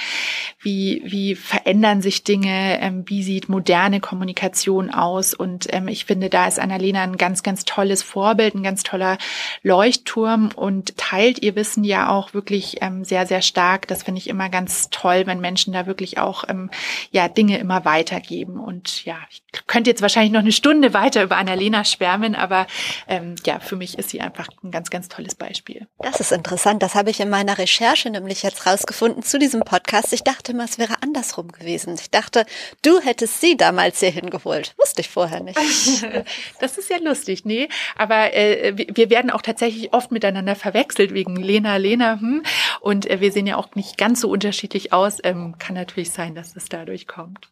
[0.61, 5.33] wie, wie verändern sich Dinge, ähm, wie sieht moderne Kommunikation aus.
[5.33, 9.17] Und ähm, ich finde, da ist Annalena ein ganz, ganz tolles Vorbild, ein ganz toller
[9.63, 13.89] Leuchtturm und teilt ihr Wissen ja auch wirklich ähm, sehr, sehr stark.
[13.89, 16.71] Das finde ich immer ganz toll, wenn Menschen da wirklich auch ähm,
[17.13, 18.61] ja, Dinge immer weitergeben.
[18.61, 22.67] Und ja, ich könnte jetzt wahrscheinlich noch eine Stunde weiter über Annalena schwärmen, aber
[23.07, 25.87] ähm, ja, für mich ist sie einfach ein ganz, ganz tolles Beispiel.
[25.99, 26.83] Das ist interessant.
[26.83, 30.13] Das habe ich in meiner Recherche nämlich jetzt rausgefunden zu diesem Podcast.
[30.13, 31.95] Ich dachte immer, es wäre andersrum gewesen.
[31.95, 32.45] Ich dachte,
[32.83, 34.75] du hättest sie damals hier hingeholt.
[34.77, 35.57] Wusste ich vorher nicht.
[36.61, 37.69] das ist ja lustig, nee.
[37.97, 42.19] Aber äh, wir werden auch tatsächlich oft miteinander verwechselt wegen Lena, Lena.
[42.21, 42.43] Hm.
[42.81, 45.19] Und äh, wir sehen ja auch nicht ganz so unterschiedlich aus.
[45.23, 47.49] Ähm, kann natürlich sein, dass es dadurch kommt.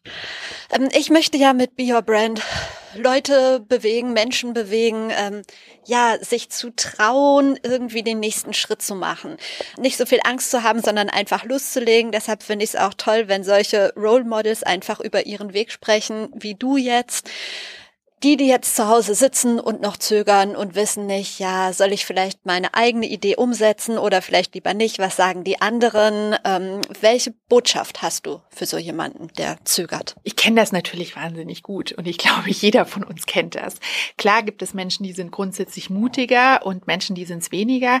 [0.71, 2.41] Ähm, ich möchte ja mit Be Your Brand
[2.95, 5.41] Leute bewegen, Menschen bewegen, ähm,
[5.85, 9.37] ja, sich zu trauen, irgendwie den nächsten Schritt zu machen.
[9.77, 12.11] Nicht so viel Angst zu haben, sondern einfach Lust zu legen.
[12.11, 16.29] Deshalb finde ich es auch toll, wenn solche Role Models einfach über ihren Weg sprechen,
[16.33, 17.29] wie du jetzt
[18.23, 22.05] die, die jetzt zu Hause sitzen und noch zögern und wissen nicht, ja, soll ich
[22.05, 26.35] vielleicht meine eigene Idee umsetzen oder vielleicht lieber nicht, was sagen die anderen?
[26.43, 30.15] Ähm, welche Botschaft hast du für so jemanden, der zögert?
[30.23, 33.75] Ich kenne das natürlich wahnsinnig gut und ich glaube, jeder von uns kennt das.
[34.17, 37.99] Klar gibt es Menschen, die sind grundsätzlich mutiger und Menschen, die sind es weniger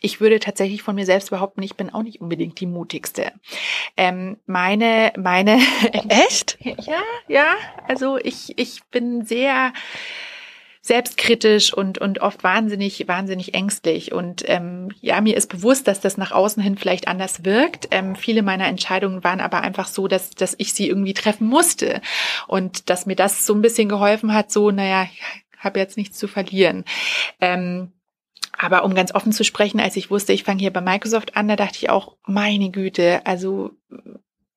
[0.00, 3.32] ich würde tatsächlich von mir selbst behaupten, ich bin auch nicht unbedingt die mutigste.
[3.96, 5.58] Ähm, meine, meine.
[6.08, 6.58] Echt?
[6.60, 7.54] Ja, ja.
[7.86, 9.72] Also ich, ich bin sehr
[10.88, 14.12] selbstkritisch und, und oft wahnsinnig, wahnsinnig ängstlich.
[14.12, 17.88] Und ähm, ja, mir ist bewusst, dass das nach außen hin vielleicht anders wirkt.
[17.90, 22.00] Ähm, viele meiner Entscheidungen waren aber einfach so, dass, dass ich sie irgendwie treffen musste.
[22.46, 25.20] Und dass mir das so ein bisschen geholfen hat, so, naja, ich
[25.58, 26.84] habe jetzt nichts zu verlieren.
[27.40, 27.92] Ähm,
[28.58, 31.48] aber um ganz offen zu sprechen, als ich wusste, ich fange hier bei Microsoft an,
[31.48, 33.70] da dachte ich auch, meine Güte, also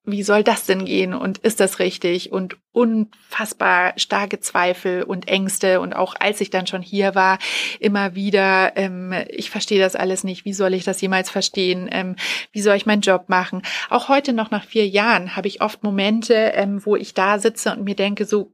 [0.04, 1.14] wie soll das denn gehen?
[1.14, 2.32] Und ist das richtig?
[2.32, 5.80] Und unfassbar starke Zweifel und Ängste.
[5.80, 7.38] Und auch als ich dann schon hier war,
[7.80, 12.16] immer wieder, ähm, ich verstehe das alles nicht, wie soll ich das jemals verstehen, ähm,
[12.52, 13.62] wie soll ich meinen Job machen.
[13.90, 17.72] Auch heute noch nach vier Jahren habe ich oft Momente, ähm, wo ich da sitze
[17.72, 18.54] und mir denke, so,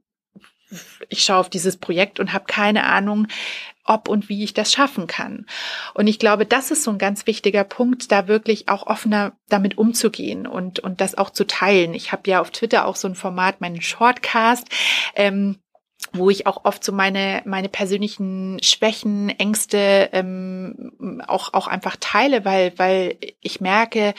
[1.08, 3.28] ich schaue auf dieses Projekt und habe keine Ahnung,
[3.84, 5.46] ob und wie ich das schaffen kann.
[5.94, 9.78] Und ich glaube, das ist so ein ganz wichtiger Punkt, da wirklich auch offener damit
[9.78, 11.94] umzugehen und, und das auch zu teilen.
[11.94, 14.68] Ich habe ja auf Twitter auch so ein Format, meinen Shortcast,
[15.14, 15.56] ähm,
[16.12, 22.44] wo ich auch oft so meine meine persönlichen Schwächen, Ängste ähm, auch auch einfach teile,
[22.44, 24.14] weil weil ich merke,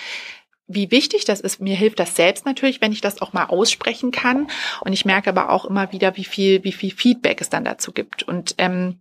[0.69, 1.59] wie wichtig das ist.
[1.59, 4.47] Mir hilft das selbst natürlich, wenn ich das auch mal aussprechen kann.
[4.81, 7.91] Und ich merke aber auch immer wieder, wie viel wie viel Feedback es dann dazu
[7.91, 8.23] gibt.
[8.23, 8.99] Und ähm,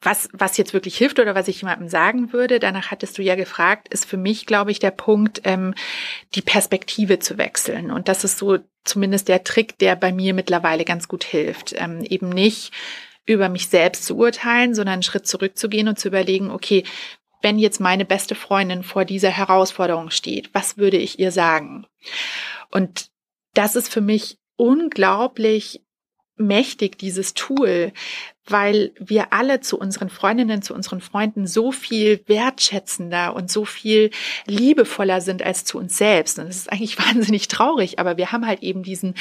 [0.00, 3.34] was, was jetzt wirklich hilft oder was ich jemandem sagen würde, danach hattest du ja
[3.34, 5.74] gefragt, ist für mich, glaube ich, der Punkt, ähm,
[6.34, 7.90] die Perspektive zu wechseln.
[7.90, 11.74] Und das ist so zumindest der Trick, der bei mir mittlerweile ganz gut hilft.
[11.76, 12.72] Ähm, eben nicht
[13.26, 16.84] über mich selbst zu urteilen, sondern einen Schritt zurückzugehen und zu überlegen, okay,
[17.42, 21.86] wenn jetzt meine beste Freundin vor dieser Herausforderung steht, was würde ich ihr sagen?
[22.70, 23.10] Und
[23.54, 25.82] das ist für mich unglaublich
[26.36, 27.92] mächtig, dieses Tool,
[28.44, 34.10] weil wir alle zu unseren Freundinnen, zu unseren Freunden so viel wertschätzender und so viel
[34.46, 36.38] liebevoller sind als zu uns selbst.
[36.38, 39.14] Und das ist eigentlich wahnsinnig traurig, aber wir haben halt eben diesen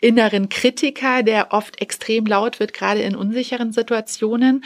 [0.00, 4.64] inneren Kritiker, der oft extrem laut wird, gerade in unsicheren Situationen.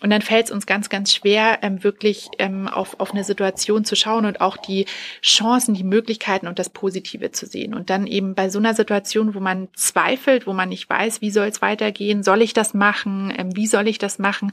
[0.00, 3.84] Und dann fällt es uns ganz, ganz schwer, ähm, wirklich ähm, auf, auf eine Situation
[3.84, 4.86] zu schauen und auch die
[5.22, 7.74] Chancen, die Möglichkeiten und das Positive zu sehen.
[7.74, 11.30] Und dann eben bei so einer Situation, wo man zweifelt, wo man nicht weiß, wie
[11.30, 14.52] soll es weitergehen, soll ich das machen, ähm, wie soll ich das machen,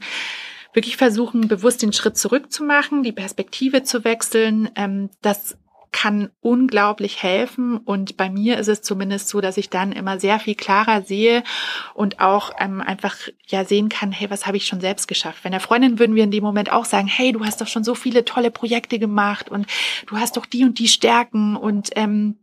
[0.74, 5.56] wirklich versuchen, bewusst den Schritt zurück zu machen, die Perspektive zu wechseln, ähm, das
[5.92, 7.76] kann unglaublich helfen.
[7.78, 11.42] Und bei mir ist es zumindest so, dass ich dann immer sehr viel klarer sehe
[11.94, 13.16] und auch ähm, einfach
[13.46, 15.44] ja sehen kann, hey, was habe ich schon selbst geschafft?
[15.44, 17.84] Wenn der Freundin würden wir in dem Moment auch sagen, hey, du hast doch schon
[17.84, 19.66] so viele tolle Projekte gemacht und
[20.06, 22.36] du hast doch die und die Stärken und ähm,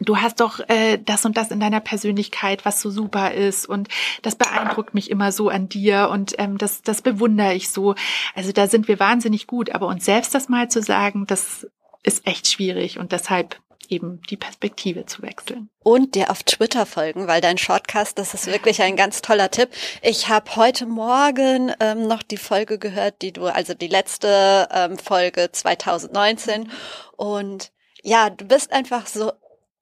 [0.00, 3.88] du hast doch äh, das und das in deiner Persönlichkeit, was so super ist und
[4.22, 7.94] das beeindruckt mich immer so an dir und ähm, das, das bewundere ich so.
[8.34, 11.66] Also da sind wir wahnsinnig gut, aber uns selbst das mal zu sagen, das
[12.04, 15.68] ist echt schwierig und deshalb eben die Perspektive zu wechseln.
[15.82, 19.70] Und dir auf Twitter folgen, weil dein Shortcast, das ist wirklich ein ganz toller Tipp.
[20.02, 24.98] Ich habe heute Morgen ähm, noch die Folge gehört, die du, also die letzte ähm,
[24.98, 26.70] Folge 2019.
[27.16, 29.32] Und ja, du bist einfach so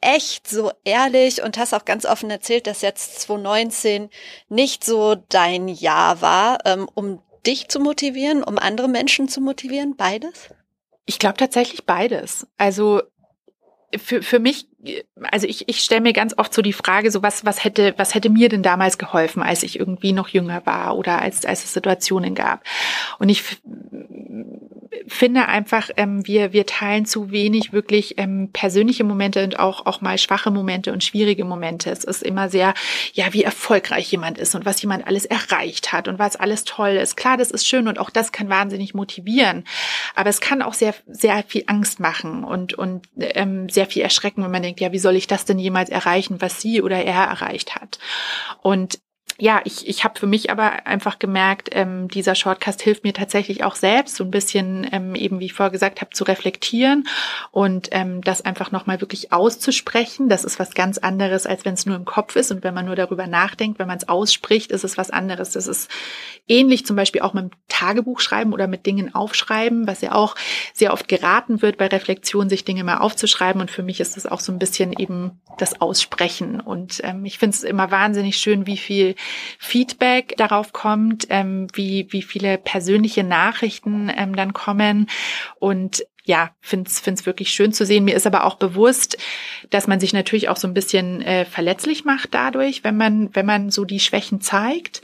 [0.01, 4.11] echt so ehrlich und hast auch ganz offen erzählt, dass jetzt 2019
[4.49, 9.97] nicht so dein Jahr war, ähm, um dich zu motivieren, um andere Menschen zu motivieren?
[9.97, 10.51] Beides?
[11.07, 12.46] Ich glaube tatsächlich beides.
[12.59, 13.03] Also
[13.96, 14.68] für, für mich,
[15.30, 18.14] also ich, ich stelle mir ganz oft so die Frage, so was, was hätte, was
[18.14, 21.74] hätte mir denn damals geholfen, als ich irgendwie noch jünger war oder als, als es
[21.74, 22.64] Situationen gab.
[23.18, 23.42] Und ich
[25.07, 30.01] finde einfach, ähm, wir, wir teilen zu wenig wirklich ähm, persönliche Momente und auch, auch
[30.01, 31.90] mal schwache Momente und schwierige Momente.
[31.90, 32.74] Es ist immer sehr,
[33.12, 36.90] ja, wie erfolgreich jemand ist und was jemand alles erreicht hat und was alles toll
[36.90, 37.16] ist.
[37.16, 39.64] Klar, das ist schön und auch das kann wahnsinnig motivieren.
[40.14, 44.43] Aber es kann auch sehr, sehr viel Angst machen und, und ähm, sehr viel erschrecken,
[44.45, 47.24] wenn man denkt, ja, wie soll ich das denn jemals erreichen, was sie oder er
[47.24, 47.99] erreicht hat?
[48.62, 48.99] Und
[49.43, 53.64] ja, ich, ich habe für mich aber einfach gemerkt, ähm, dieser Shortcast hilft mir tatsächlich
[53.64, 57.09] auch selbst so ein bisschen, ähm, eben wie ich vorher gesagt habe, zu reflektieren
[57.51, 60.28] und ähm, das einfach nochmal wirklich auszusprechen.
[60.28, 62.86] Das ist was ganz anderes, als wenn es nur im Kopf ist und wenn man
[62.86, 63.80] nur darüber nachdenkt.
[63.80, 65.51] Wenn man es ausspricht, ist es was anderes.
[65.51, 65.90] Das ist
[66.47, 70.36] ähnlich zum Beispiel auch mit dem Tagebuch schreiben oder mit Dingen aufschreiben, was ja auch
[70.72, 73.61] sehr oft geraten wird bei Reflexion, sich Dinge mal aufzuschreiben.
[73.61, 76.61] Und für mich ist das auch so ein bisschen eben das Aussprechen.
[76.61, 79.16] Und ähm, ich finde es immer wahnsinnig schön, wie viel
[79.59, 85.09] Feedback darauf kommt, ähm, wie, wie viele persönliche Nachrichten ähm, dann kommen.
[85.59, 88.05] Und ja, finde es find's wirklich schön zu sehen.
[88.05, 89.18] Mir ist aber auch bewusst,
[89.70, 93.47] dass man sich natürlich auch so ein bisschen äh, verletzlich macht dadurch, wenn man, wenn
[93.47, 95.03] man so die Schwächen zeigt.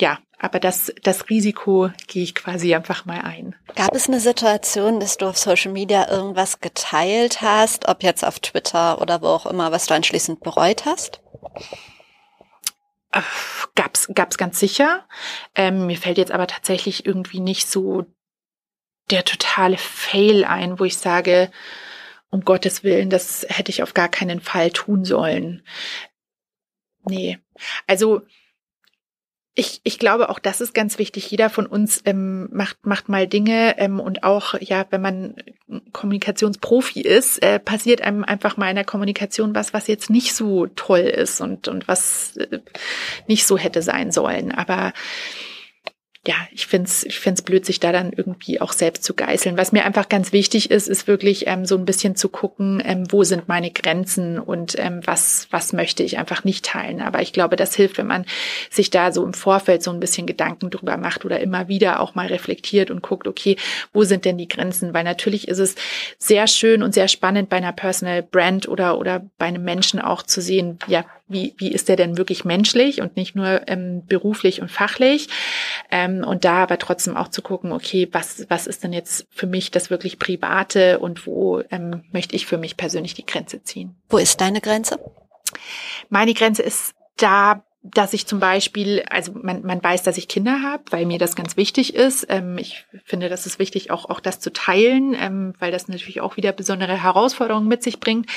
[0.00, 3.54] Ja, aber das, das Risiko gehe ich quasi einfach mal ein.
[3.76, 8.40] Gab es eine Situation, dass du auf Social Media irgendwas geteilt hast, ob jetzt auf
[8.40, 11.20] Twitter oder wo auch immer, was du anschließend bereut hast?
[13.74, 15.06] Gab's, gab's ganz sicher.
[15.54, 18.06] Ähm, mir fällt jetzt aber tatsächlich irgendwie nicht so
[19.10, 21.50] der totale Fail ein, wo ich sage,
[22.30, 25.62] um Gottes Willen, das hätte ich auf gar keinen Fall tun sollen.
[27.04, 27.38] Nee.
[27.86, 28.22] Also,
[29.54, 31.30] ich, ich glaube, auch das ist ganz wichtig.
[31.30, 35.34] Jeder von uns ähm, macht, macht mal Dinge ähm, und auch, ja, wenn man
[35.92, 40.68] Kommunikationsprofi ist, äh, passiert einem einfach mal in der Kommunikation was, was jetzt nicht so
[40.68, 42.60] toll ist und, und was äh,
[43.26, 44.52] nicht so hätte sein sollen.
[44.52, 44.94] Aber
[46.24, 49.56] ja, ich find's, ich find's blöd, sich da dann irgendwie auch selbst zu geißeln.
[49.56, 53.10] Was mir einfach ganz wichtig ist, ist wirklich ähm, so ein bisschen zu gucken, ähm,
[53.10, 57.00] wo sind meine Grenzen und ähm, was, was möchte ich einfach nicht teilen.
[57.00, 58.24] Aber ich glaube, das hilft, wenn man
[58.70, 62.14] sich da so im Vorfeld so ein bisschen Gedanken drüber macht oder immer wieder auch
[62.14, 63.56] mal reflektiert und guckt, okay,
[63.92, 64.94] wo sind denn die Grenzen?
[64.94, 65.74] Weil natürlich ist es
[66.18, 70.22] sehr schön und sehr spannend bei einer Personal Brand oder, oder bei einem Menschen auch
[70.22, 74.60] zu sehen, ja, wie, wie ist der denn wirklich menschlich und nicht nur ähm, beruflich
[74.60, 75.28] und fachlich.
[75.90, 79.46] Ähm, und da aber trotzdem auch zu gucken, okay, was, was ist denn jetzt für
[79.46, 83.96] mich das wirklich Private und wo ähm, möchte ich für mich persönlich die Grenze ziehen.
[84.08, 84.98] Wo ist deine Grenze?
[86.08, 90.62] Meine Grenze ist da dass ich zum Beispiel, also man, man weiß, dass ich Kinder
[90.62, 92.26] habe, weil mir das ganz wichtig ist.
[92.28, 96.20] Ähm, ich finde, das ist wichtig, auch, auch das zu teilen, ähm, weil das natürlich
[96.20, 98.30] auch wieder besondere Herausforderungen mit sich bringt.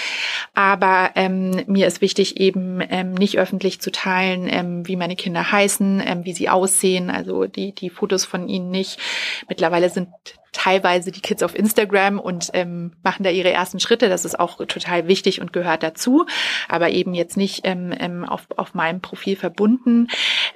[0.55, 5.51] Aber ähm, mir ist wichtig, eben ähm, nicht öffentlich zu teilen, ähm, wie meine Kinder
[5.51, 8.99] heißen, ähm, wie sie aussehen, also die, die Fotos von ihnen nicht.
[9.47, 10.09] Mittlerweile sind
[10.56, 14.08] teilweise die Kids auf Instagram und ähm, machen da ihre ersten Schritte.
[14.08, 16.26] Das ist auch total wichtig und gehört dazu,
[16.70, 20.08] aber eben jetzt nicht ähm, ähm, auf, auf meinem Profil verbunden.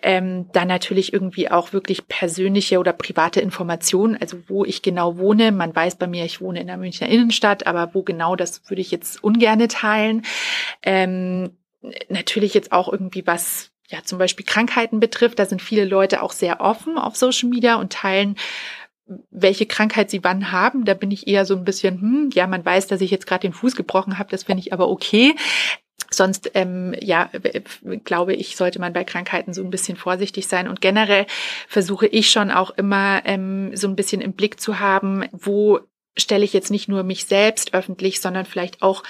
[0.01, 5.51] Ähm, dann natürlich irgendwie auch wirklich persönliche oder private Informationen, also wo ich genau wohne.
[5.51, 8.81] Man weiß bei mir, ich wohne in der Münchner Innenstadt, aber wo genau, das würde
[8.81, 10.23] ich jetzt ungerne teilen.
[10.81, 11.51] Ähm,
[12.07, 16.31] natürlich jetzt auch irgendwie was ja zum Beispiel Krankheiten betrifft, da sind viele Leute auch
[16.31, 18.35] sehr offen auf Social Media und teilen
[19.31, 20.85] welche Krankheit sie wann haben.
[20.85, 23.41] Da bin ich eher so ein bisschen, hm, ja, man weiß, dass ich jetzt gerade
[23.41, 25.35] den Fuß gebrochen habe, das finde ich aber okay.
[26.11, 27.29] Sonst, ähm, ja,
[28.03, 30.67] glaube ich, sollte man bei Krankheiten so ein bisschen vorsichtig sein.
[30.67, 31.27] Und generell
[31.67, 35.81] versuche ich schon auch immer ähm, so ein bisschen im Blick zu haben, wo
[36.17, 39.03] stelle ich jetzt nicht nur mich selbst öffentlich, sondern vielleicht auch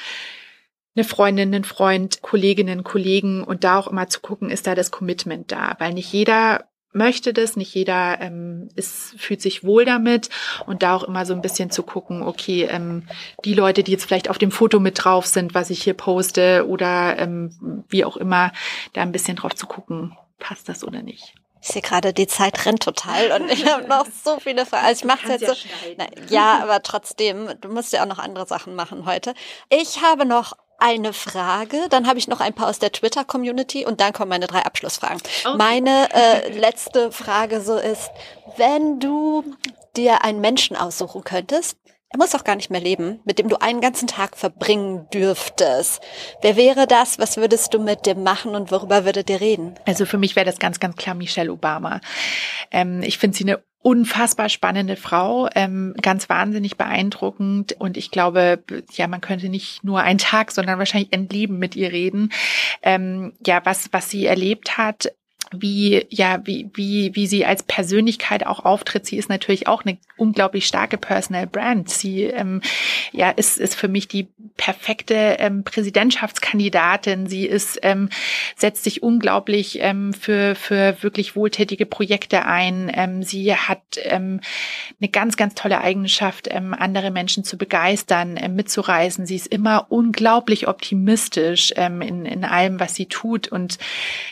[0.96, 4.92] eine Freundin, einen Freund, Kolleginnen, Kollegen und da auch immer zu gucken, ist da das
[4.92, 10.30] Commitment da, weil nicht jeder möchte das, nicht jeder ähm, ist, fühlt sich wohl damit
[10.66, 13.08] und da auch immer so ein bisschen zu gucken, okay, ähm,
[13.46, 16.68] die Leute, die jetzt vielleicht auf dem Foto mit drauf sind, was ich hier poste
[16.68, 18.52] oder ähm, wie auch immer,
[18.94, 21.36] da ein bisschen drauf zu gucken, passt das oder nicht.
[21.62, 24.86] Ich sehe gerade, die Zeit rennt total und ich habe noch so viele Fragen.
[24.86, 25.56] Also ich mache jetzt ja so.
[25.98, 29.34] Na, ja, aber trotzdem, du musst ja auch noch andere Sachen machen heute.
[29.70, 34.02] Ich habe noch eine Frage, dann habe ich noch ein paar aus der Twitter-Community und
[34.02, 35.22] dann kommen meine drei Abschlussfragen.
[35.46, 35.58] Okay.
[35.58, 38.10] Meine äh, letzte Frage so ist,
[38.58, 39.44] wenn du
[39.96, 41.78] dir einen Menschen aussuchen könntest,
[42.12, 46.02] er muss auch gar nicht mehr leben, mit dem du einen ganzen Tag verbringen dürftest.
[46.42, 47.20] Wer wäre das?
[47.20, 49.76] Was würdest du mit dem machen und worüber würdet ihr reden?
[49.86, 52.02] Also für mich wäre das ganz, ganz klar Michelle Obama.
[52.72, 58.62] Ähm, ich finde sie eine unfassbar spannende Frau, ähm, ganz wahnsinnig beeindruckend und ich glaube,
[58.92, 62.32] ja, man könnte nicht nur einen Tag, sondern wahrscheinlich ein Leben mit ihr reden.
[62.82, 65.14] Ähm, ja, was was sie erlebt hat,
[65.52, 69.06] wie, ja, wie, wie, wie sie als Persönlichkeit auch auftritt.
[69.06, 71.90] Sie ist natürlich auch eine unglaublich starke Personal Brand.
[71.90, 72.62] Sie, ähm,
[73.12, 74.28] ja, ist, ist für mich die
[74.58, 77.28] perfekte ähm, Präsidentschaftskandidatin.
[77.28, 78.10] Sie ist, ähm,
[78.56, 82.92] setzt sich unglaublich ähm, für, für wirklich wohltätige Projekte ein.
[82.94, 84.42] Ähm, sie hat ähm,
[85.00, 89.26] eine ganz, ganz tolle Eigenschaft, ähm, andere Menschen zu begeistern, ähm, mitzureisen.
[89.26, 93.48] Sie ist immer unglaublich optimistisch ähm, in, in allem, was sie tut.
[93.48, 93.80] Und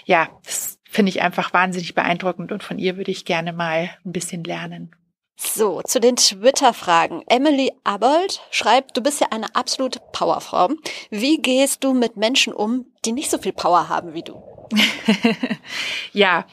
[0.05, 4.11] ja, das finde ich einfach wahnsinnig beeindruckend und von ihr würde ich gerne mal ein
[4.13, 4.95] bisschen lernen.
[5.35, 7.21] So, zu den Twitter-Fragen.
[7.27, 10.69] Emily Abold schreibt, du bist ja eine absolute Powerfrau.
[11.11, 14.41] Wie gehst du mit Menschen um, die nicht so viel Power haben wie du?
[16.13, 16.47] ja,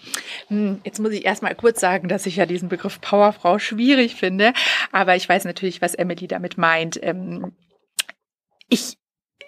[0.49, 4.53] hm, jetzt muss ich erstmal kurz sagen, dass ich ja diesen Begriff Powerfrau schwierig finde,
[4.93, 7.03] aber ich weiß natürlich, was Emily damit meint.
[7.03, 7.57] Ähm,
[8.69, 8.99] ich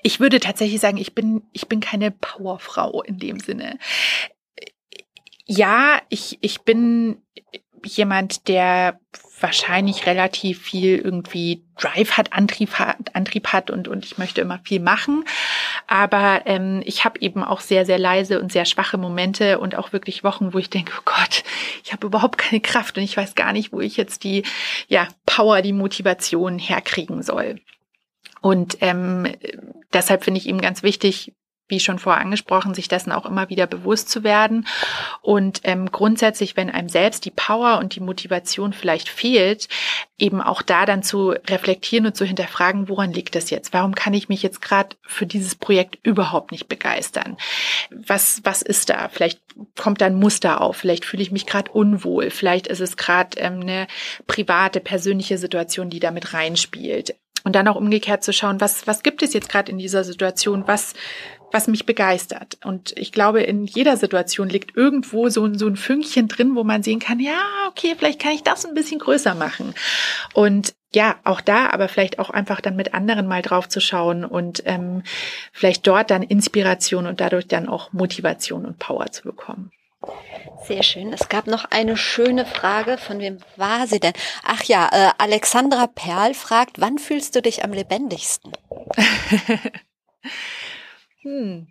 [0.03, 3.77] ich würde tatsächlich sagen, ich bin, ich bin keine Powerfrau in dem Sinne.
[5.47, 7.23] Ja, ich, ich bin
[7.85, 8.99] jemand, der
[9.41, 14.59] wahrscheinlich relativ viel irgendwie Drive hat, Antrieb hat, Antrieb hat und, und ich möchte immer
[14.65, 15.25] viel machen.
[15.87, 19.93] Aber ähm, ich habe eben auch sehr, sehr leise und sehr schwache Momente und auch
[19.93, 21.45] wirklich Wochen, wo ich denke, oh Gott,
[21.85, 24.43] ich habe überhaupt keine Kraft und ich weiß gar nicht, wo ich jetzt die
[24.89, 27.61] ja, Power, die Motivation herkriegen soll.
[28.41, 29.29] Und ähm,
[29.93, 31.33] deshalb finde ich eben ganz wichtig,
[31.69, 34.67] wie schon vorher angesprochen, sich dessen auch immer wieder bewusst zu werden.
[35.21, 39.69] Und ähm, grundsätzlich, wenn einem selbst die Power und die Motivation vielleicht fehlt,
[40.19, 43.73] eben auch da dann zu reflektieren und zu hinterfragen, woran liegt das jetzt?
[43.73, 47.37] Warum kann ich mich jetzt gerade für dieses Projekt überhaupt nicht begeistern?
[47.91, 49.09] Was, was ist da?
[49.09, 49.41] Vielleicht
[49.77, 53.39] kommt da ein Muster auf, vielleicht fühle ich mich gerade unwohl, vielleicht ist es gerade
[53.39, 53.87] ähm, eine
[54.27, 57.15] private, persönliche Situation, die damit reinspielt.
[57.45, 60.65] Und dann auch umgekehrt zu schauen, was, was gibt es jetzt gerade in dieser Situation?
[60.67, 60.95] Was
[61.53, 62.59] was mich begeistert.
[62.65, 66.83] Und ich glaube, in jeder Situation liegt irgendwo so, so ein Fünkchen drin, wo man
[66.83, 69.75] sehen kann, ja, okay, vielleicht kann ich das ein bisschen größer machen.
[70.35, 74.25] Und ja, auch da, aber vielleicht auch einfach dann mit anderen mal drauf zu schauen
[74.25, 75.03] und ähm,
[75.53, 79.71] vielleicht dort dann Inspiration und dadurch dann auch Motivation und Power zu bekommen.
[80.65, 81.13] Sehr schön.
[81.13, 82.99] Es gab noch eine schöne Frage.
[82.99, 84.13] Von wem war sie denn?
[84.45, 88.53] Ach ja, äh, Alexandra Perl fragt, wann fühlst du dich am lebendigsten?
[91.27, 91.67] Hm.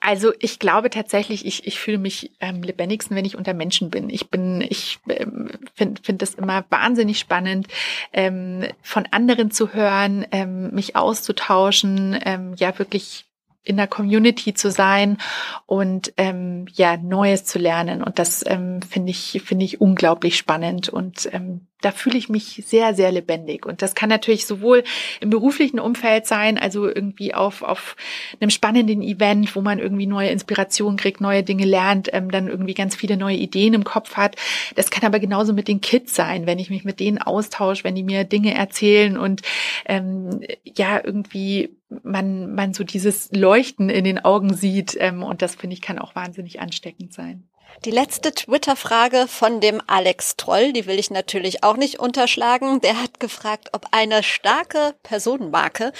[0.00, 4.08] Also ich glaube tatsächlich, ich, ich fühle mich am lebendigsten, wenn ich unter Menschen bin.
[4.10, 7.68] Ich bin, ich ähm, finde find das immer wahnsinnig spannend,
[8.12, 13.26] ähm, von anderen zu hören, ähm, mich auszutauschen, ähm, ja wirklich
[13.62, 15.18] in der Community zu sein
[15.66, 20.88] und ähm, ja Neues zu lernen und das ähm, finde ich finde ich unglaublich spannend
[20.88, 23.66] und ähm, da fühle ich mich sehr, sehr lebendig.
[23.66, 24.84] Und das kann natürlich sowohl
[25.20, 27.96] im beruflichen Umfeld sein, also irgendwie auf, auf
[28.40, 32.74] einem spannenden Event, wo man irgendwie neue Inspirationen kriegt, neue Dinge lernt, ähm, dann irgendwie
[32.74, 34.36] ganz viele neue Ideen im Kopf hat.
[34.74, 37.94] Das kann aber genauso mit den Kids sein, wenn ich mich mit denen austausche, wenn
[37.94, 39.42] die mir Dinge erzählen und
[39.86, 44.96] ähm, ja, irgendwie man, man so dieses Leuchten in den Augen sieht.
[44.98, 47.48] Ähm, und das finde ich kann auch wahnsinnig ansteckend sein.
[47.84, 52.80] Die letzte Twitter-Frage von dem Alex Troll, die will ich natürlich auch nicht unterschlagen.
[52.82, 55.92] Der hat gefragt, ob eine starke Personenmarke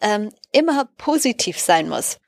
[0.00, 2.18] ähm, immer positiv sein muss.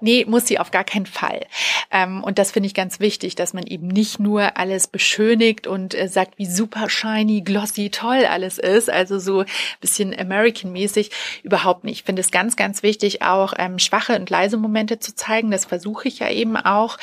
[0.00, 1.46] Nee, muss sie auf gar keinen Fall.
[1.90, 5.94] Ähm, und das finde ich ganz wichtig, dass man eben nicht nur alles beschönigt und
[5.94, 8.90] äh, sagt, wie super shiny, glossy, toll alles ist.
[8.90, 9.44] Also so
[9.80, 11.10] bisschen American-mäßig.
[11.42, 12.00] Überhaupt nicht.
[12.00, 15.50] Ich finde es ganz, ganz wichtig, auch ähm, schwache und leise Momente zu zeigen.
[15.50, 16.98] Das versuche ich ja eben auch.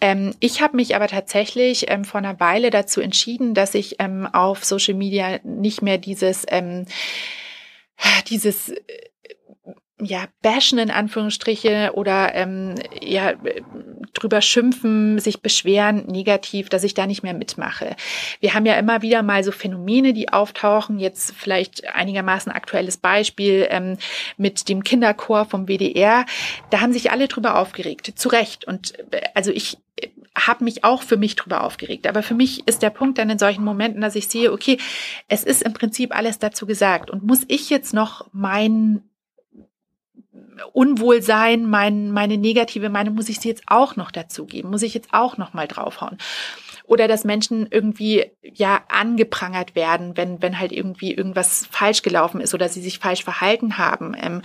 [0.00, 3.98] Ähm, ich habe mich aber tatsächlich vor einer Weile dazu entschieden, dass ich
[4.32, 6.46] auf Social Media nicht mehr dieses
[8.28, 8.82] dieses äh,
[10.00, 13.34] ja, bashen in Anführungsstriche oder ähm, ja,
[14.12, 17.94] drüber schimpfen, sich beschweren, negativ, dass ich da nicht mehr mitmache.
[18.40, 20.98] Wir haben ja immer wieder mal so Phänomene, die auftauchen.
[20.98, 23.96] Jetzt vielleicht einigermaßen aktuelles Beispiel ähm,
[24.36, 26.26] mit dem Kinderchor vom WDR.
[26.70, 28.64] Da haben sich alle drüber aufgeregt, zu Recht.
[28.64, 32.08] Und äh, also ich äh, habe mich auch für mich drüber aufgeregt.
[32.08, 34.78] Aber für mich ist der Punkt dann in solchen Momenten, dass ich sehe, okay,
[35.28, 37.10] es ist im Prinzip alles dazu gesagt.
[37.10, 39.02] Und muss ich jetzt noch mein
[40.72, 44.70] Unwohlsein, mein, meine negative Meinung, muss ich sie jetzt auch noch dazugeben?
[44.70, 46.18] Muss ich jetzt auch noch mal draufhauen?
[46.86, 52.52] oder dass Menschen irgendwie ja angeprangert werden, wenn wenn halt irgendwie irgendwas falsch gelaufen ist
[52.52, 54.42] oder sie sich falsch verhalten haben ähm,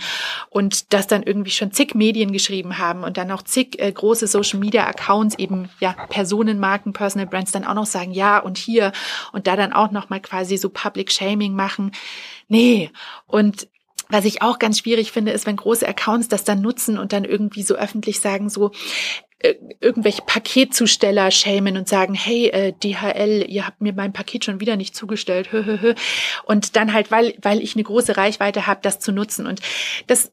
[0.48, 4.26] und das dann irgendwie schon zig Medien geschrieben haben und dann auch zig äh, große
[4.26, 8.92] Social Media Accounts eben ja Personenmarken, Personal Brands dann auch noch sagen ja und hier
[9.32, 11.92] und da dann auch noch mal quasi so Public Shaming machen.
[12.48, 12.90] Nee
[13.26, 13.68] und
[14.10, 17.24] was ich auch ganz schwierig finde, ist, wenn große Accounts das dann nutzen und dann
[17.24, 18.72] irgendwie so öffentlich sagen, so,
[19.42, 24.60] äh, irgendwelche Paketzusteller schämen und sagen, hey, äh, DHL, ihr habt mir mein Paket schon
[24.60, 25.48] wieder nicht zugestellt.
[26.44, 29.46] Und dann halt, weil, weil ich eine große Reichweite habe, das zu nutzen.
[29.46, 29.60] Und
[30.08, 30.32] das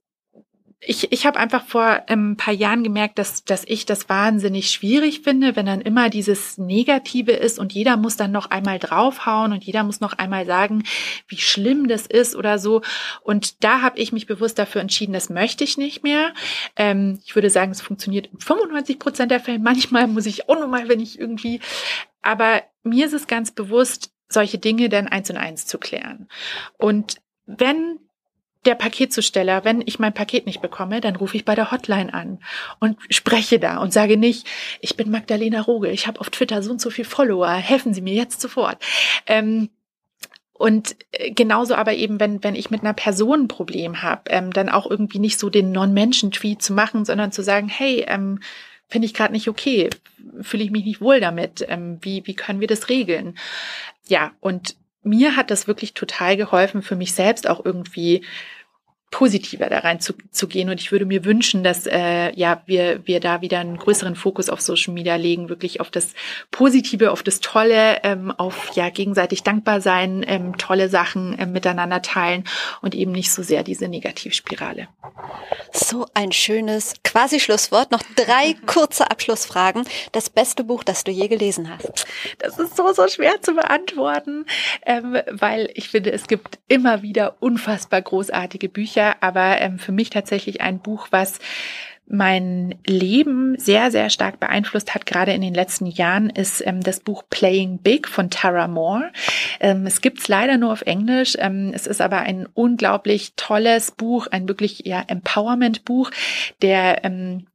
[0.80, 4.69] ich, ich habe einfach vor ähm, ein paar Jahren gemerkt, dass, dass ich das wahnsinnig
[4.69, 9.53] schwierig finde, wenn dann immer dieses Negative ist und jeder muss dann noch einmal draufhauen
[9.53, 10.84] und jeder muss noch einmal sagen,
[11.28, 12.84] wie schlimm das ist oder so.
[13.23, 16.34] Und da habe ich mich bewusst dafür entschieden, das möchte ich nicht mehr.
[16.75, 19.59] Ähm, ich würde sagen, es funktioniert in 95 Prozent der Fälle.
[19.67, 21.59] Manchmal muss ich auch nochmal, wenn ich irgendwie.
[22.21, 26.28] Aber mir ist es ganz bewusst, solche Dinge dann eins und eins zu klären.
[26.78, 27.99] Und wenn
[28.68, 32.39] der Paketzusteller, wenn ich mein Paket nicht bekomme, dann rufe ich bei der Hotline an
[32.80, 34.45] und spreche da und sage nicht,
[34.82, 38.01] ich bin Magdalena Roge, ich habe auf Twitter so und so viel Follower, helfen Sie
[38.01, 38.78] mir jetzt sofort.
[39.26, 39.70] Ähm,
[40.53, 44.51] und äh, genauso aber eben, wenn, wenn ich mit einer Person ein Problem habe, ähm,
[44.51, 48.39] dann auch irgendwie nicht so den Non-Menschen-Tweet zu machen, sondern zu sagen, hey, ähm,
[48.88, 49.89] finde ich gerade nicht okay,
[50.41, 53.38] fühle ich mich nicht wohl damit, ähm, wie, wie können wir das regeln?
[54.07, 58.24] Ja, und mir hat das wirklich total geholfen, für mich selbst auch irgendwie
[59.10, 60.70] positiver da rein zu, zu gehen.
[60.70, 64.49] Und ich würde mir wünschen, dass äh, ja wir, wir da wieder einen größeren Fokus
[64.49, 66.14] auf Social Media legen, wirklich auf das
[66.51, 72.01] Positive, auf das Tolle, ähm, auf ja gegenseitig dankbar sein, ähm, tolle Sachen ähm, miteinander
[72.01, 72.43] teilen
[72.82, 74.89] und eben nicht so sehr diese Negativspirale.
[75.72, 77.91] So ein schönes quasi Schlusswort.
[77.91, 79.86] Noch drei kurze Abschlussfragen.
[80.12, 82.05] Das beste Buch, das du je gelesen hast.
[82.39, 84.45] Das ist so, so schwer zu beantworten,
[84.86, 89.91] ähm, weil ich finde, es gibt immer wieder unfassbar großartige Bücher Bücher, aber ähm, für
[89.91, 91.39] mich tatsächlich ein Buch, was
[92.10, 97.02] mein Leben sehr, sehr stark beeinflusst hat, gerade in den letzten Jahren, ist ähm, das
[97.02, 99.12] Buch Playing Big von Tara Moore.
[99.60, 101.36] Ähm, es gibt's leider nur auf Englisch.
[101.38, 106.12] Ähm, es ist aber ein unglaublich tolles Buch, ein wirklich ja Empowerment-Buch,
[106.62, 107.45] der ähm,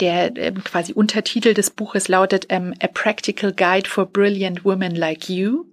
[0.00, 5.28] der ähm, quasi Untertitel des Buches lautet ähm, A Practical Guide for Brilliant Women Like
[5.28, 5.64] You.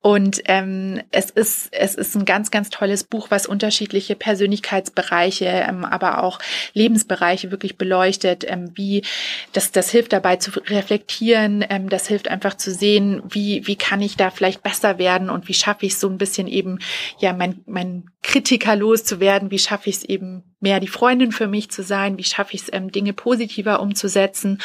[0.00, 5.84] Und ähm, es ist es ist ein ganz ganz tolles Buch, was unterschiedliche Persönlichkeitsbereiche, ähm,
[5.84, 6.38] aber auch
[6.74, 8.44] Lebensbereiche wirklich beleuchtet.
[8.48, 9.02] Ähm, wie
[9.52, 11.64] das das hilft dabei zu reflektieren.
[11.68, 15.48] Ähm, das hilft einfach zu sehen, wie wie kann ich da vielleicht besser werden und
[15.48, 16.78] wie schaffe ich so ein bisschen eben
[17.18, 19.50] ja mein mein Kritiker loszuwerden.
[19.50, 22.18] Wie schaffe ich es eben mehr die Freundin für mich zu sein?
[22.18, 24.60] Wie schaffe ich es ähm, Dinge positiver umzusetzen?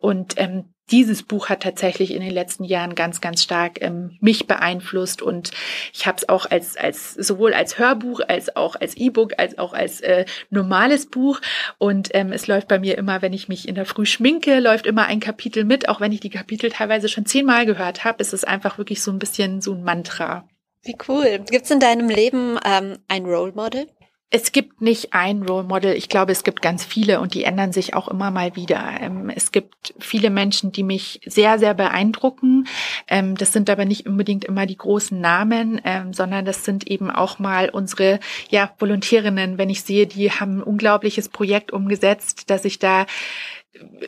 [0.00, 4.46] Und ähm, dieses Buch hat tatsächlich in den letzten Jahren ganz, ganz stark ähm, mich
[4.46, 5.50] beeinflusst und
[5.92, 9.72] ich habe es auch als, als sowohl als Hörbuch als auch als E-Book als auch
[9.72, 11.40] als äh, normales Buch
[11.78, 14.86] und ähm, es läuft bei mir immer, wenn ich mich in der Früh schminke, läuft
[14.86, 18.34] immer ein Kapitel mit, auch wenn ich die Kapitel teilweise schon zehnmal gehört habe, ist
[18.34, 20.46] es einfach wirklich so ein bisschen so ein Mantra.
[20.84, 21.38] Wie cool.
[21.48, 23.86] Gibt es in deinem Leben ähm, ein Role Model?
[24.34, 25.94] Es gibt nicht ein Role Model.
[25.94, 28.82] Ich glaube, es gibt ganz viele und die ändern sich auch immer mal wieder.
[28.98, 32.66] Ähm, es gibt viele Menschen, die mich sehr, sehr beeindrucken.
[33.08, 37.10] Ähm, das sind aber nicht unbedingt immer die großen Namen, ähm, sondern das sind eben
[37.10, 39.58] auch mal unsere ja, Volontärinnen.
[39.58, 43.04] Wenn ich sehe, die haben ein unglaubliches Projekt umgesetzt, dass ich da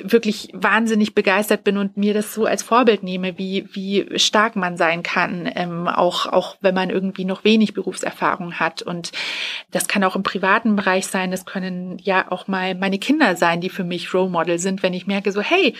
[0.03, 4.77] wirklich wahnsinnig begeistert bin und mir das so als Vorbild nehme, wie, wie stark man
[4.77, 8.83] sein kann, ähm, auch, auch wenn man irgendwie noch wenig Berufserfahrung hat.
[8.83, 9.12] Und
[9.71, 13.61] das kann auch im privaten Bereich sein, das können ja auch mal meine Kinder sein,
[13.61, 15.75] die für mich Role Model sind, wenn ich merke so, hey,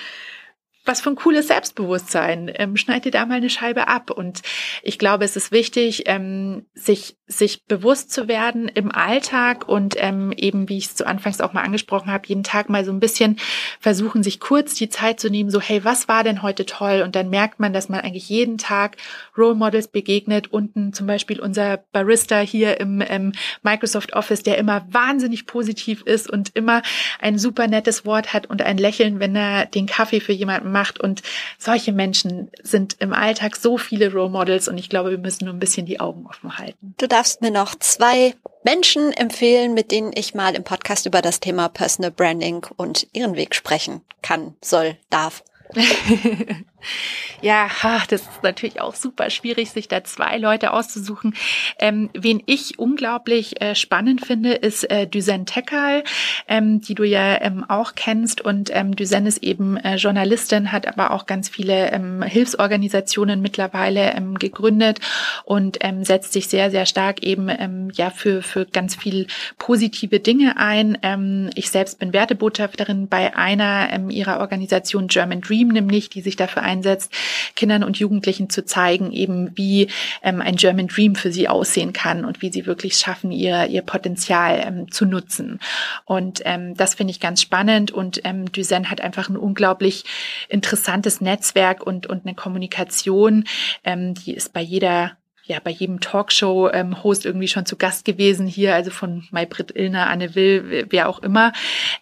[0.85, 2.53] was für ein cooles Selbstbewusstsein.
[2.55, 4.11] Ähm, schneid dir da mal eine Scheibe ab.
[4.11, 4.43] Und
[4.82, 10.32] ich glaube, es ist wichtig, ähm, sich, sich bewusst zu werden im Alltag und ähm,
[10.36, 13.00] eben, wie ich es zu Anfangs auch mal angesprochen habe, jeden Tag mal so ein
[13.00, 13.38] bisschen
[13.80, 17.00] versuchen, sich kurz die Zeit zu nehmen, so, hey, was war denn heute toll?
[17.02, 18.98] Und dann merkt man, dass man eigentlich jeden Tag
[19.38, 20.52] Role Models begegnet.
[20.52, 26.28] Unten zum Beispiel unser Barista hier im ähm, Microsoft Office, der immer wahnsinnig positiv ist
[26.28, 26.82] und immer
[27.20, 31.00] ein super nettes Wort hat und ein Lächeln, wenn er den Kaffee für jemanden macht.
[31.00, 31.22] Und
[31.56, 35.54] solche Menschen sind im Alltag so viele Role Models und ich glaube, wir müssen nur
[35.54, 36.94] ein bisschen die Augen offen halten.
[37.14, 38.34] Darfst mir noch zwei
[38.64, 43.36] Menschen empfehlen, mit denen ich mal im Podcast über das Thema Personal Branding und ihren
[43.36, 45.44] Weg sprechen kann, soll, darf.
[47.43, 47.68] Ja,
[48.09, 51.35] das ist natürlich auch super schwierig, sich da zwei Leute auszusuchen.
[51.78, 56.05] Ähm, wen ich unglaublich äh, spannend finde, ist äh, Düsen Tekal,
[56.49, 58.41] ähm, die du ja ähm, auch kennst.
[58.41, 64.12] Und ähm, Düsen ist eben äh, Journalistin, hat aber auch ganz viele ähm, Hilfsorganisationen mittlerweile
[64.14, 65.01] ähm, gegründet
[65.45, 69.26] und ähm, setzt sich sehr, sehr stark eben ja für, für ganz viel
[69.59, 71.51] positive Dinge ein.
[71.55, 77.12] Ich selbst bin Wertebotschafterin bei einer ihrer Organisationen German Dream, nämlich, die sich dafür einsetzt,
[77.56, 79.88] Kindern und Jugendlichen zu zeigen, eben wie
[80.22, 83.82] ähm, ein German Dream für sie aussehen kann und wie sie wirklich schaffen, ihr, ihr
[83.82, 85.60] Potenzial ähm, zu nutzen.
[86.04, 90.04] Und ähm, das finde ich ganz spannend und ähm, Duzen hat einfach ein unglaublich
[90.48, 93.44] interessantes Netzwerk und, und eine Kommunikation,
[93.84, 95.12] ähm, die ist bei jeder
[95.47, 100.09] ja bei jedem Talkshow-Host ähm, irgendwie schon zu Gast gewesen hier, also von Maybrit Illner,
[100.09, 101.53] Anne Will, wer auch immer,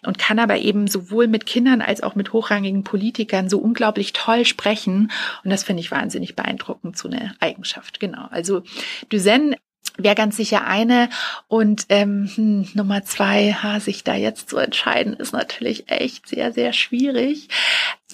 [0.05, 4.45] und kann aber eben sowohl mit Kindern als auch mit hochrangigen Politikern so unglaublich toll
[4.45, 5.11] sprechen.
[5.43, 7.99] Und das finde ich wahnsinnig beeindruckend, so eine Eigenschaft.
[7.99, 8.27] Genau.
[8.31, 8.63] Also
[9.09, 9.55] Duzen
[9.97, 11.09] wäre ganz sicher eine.
[11.47, 16.51] Und ähm, hm, Nummer zwei, ha, sich da jetzt zu entscheiden, ist natürlich echt sehr,
[16.51, 17.49] sehr schwierig.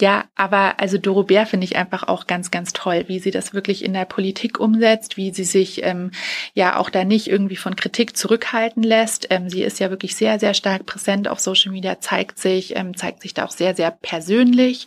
[0.00, 3.52] Ja, aber also Doro Bär finde ich einfach auch ganz, ganz toll, wie sie das
[3.52, 6.10] wirklich in der Politik umsetzt, wie sie sich ähm,
[6.54, 9.26] ja auch da nicht irgendwie von Kritik zurückhalten lässt.
[9.30, 12.96] Ähm, sie ist ja wirklich sehr, sehr stark präsent auf Social Media, zeigt sich, ähm,
[12.96, 14.86] zeigt sich da auch sehr, sehr persönlich.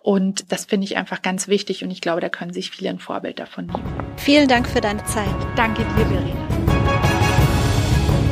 [0.00, 2.98] Und das finde ich einfach ganz wichtig und ich glaube, da können sich viele ein
[2.98, 4.14] Vorbild davon nehmen.
[4.16, 5.28] Vielen Dank für deine Zeit.
[5.56, 6.53] Danke dir, Verena.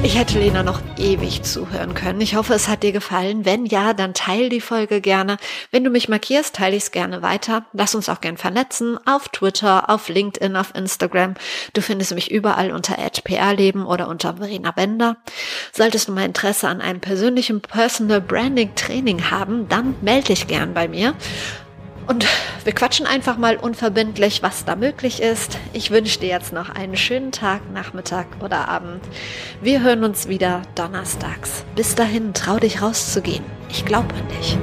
[0.04, 2.20] Ich hätte Lena noch ewig zuhören können.
[2.20, 3.44] Ich hoffe, es hat dir gefallen.
[3.44, 5.36] Wenn ja, dann teil die Folge gerne.
[5.70, 7.66] Wenn du mich markierst, teile ich es gerne weiter.
[7.72, 8.98] Lass uns auch gern vernetzen.
[9.06, 11.34] Auf Twitter, auf LinkedIn, auf Instagram.
[11.72, 15.18] Du findest mich überall unter @prleben oder unter Verena Bender.
[15.72, 20.74] Solltest du mal Interesse an einem persönlichen Personal Branding Training haben, dann melde dich gern
[20.74, 21.14] bei mir.
[22.06, 22.26] Und
[22.64, 25.58] wir quatschen einfach mal unverbindlich, was da möglich ist.
[25.72, 29.02] Ich wünsche dir jetzt noch einen schönen Tag, Nachmittag oder Abend.
[29.60, 31.64] Wir hören uns wieder donnerstags.
[31.76, 33.44] Bis dahin, trau dich rauszugehen.
[33.68, 34.58] Ich glaube an dich.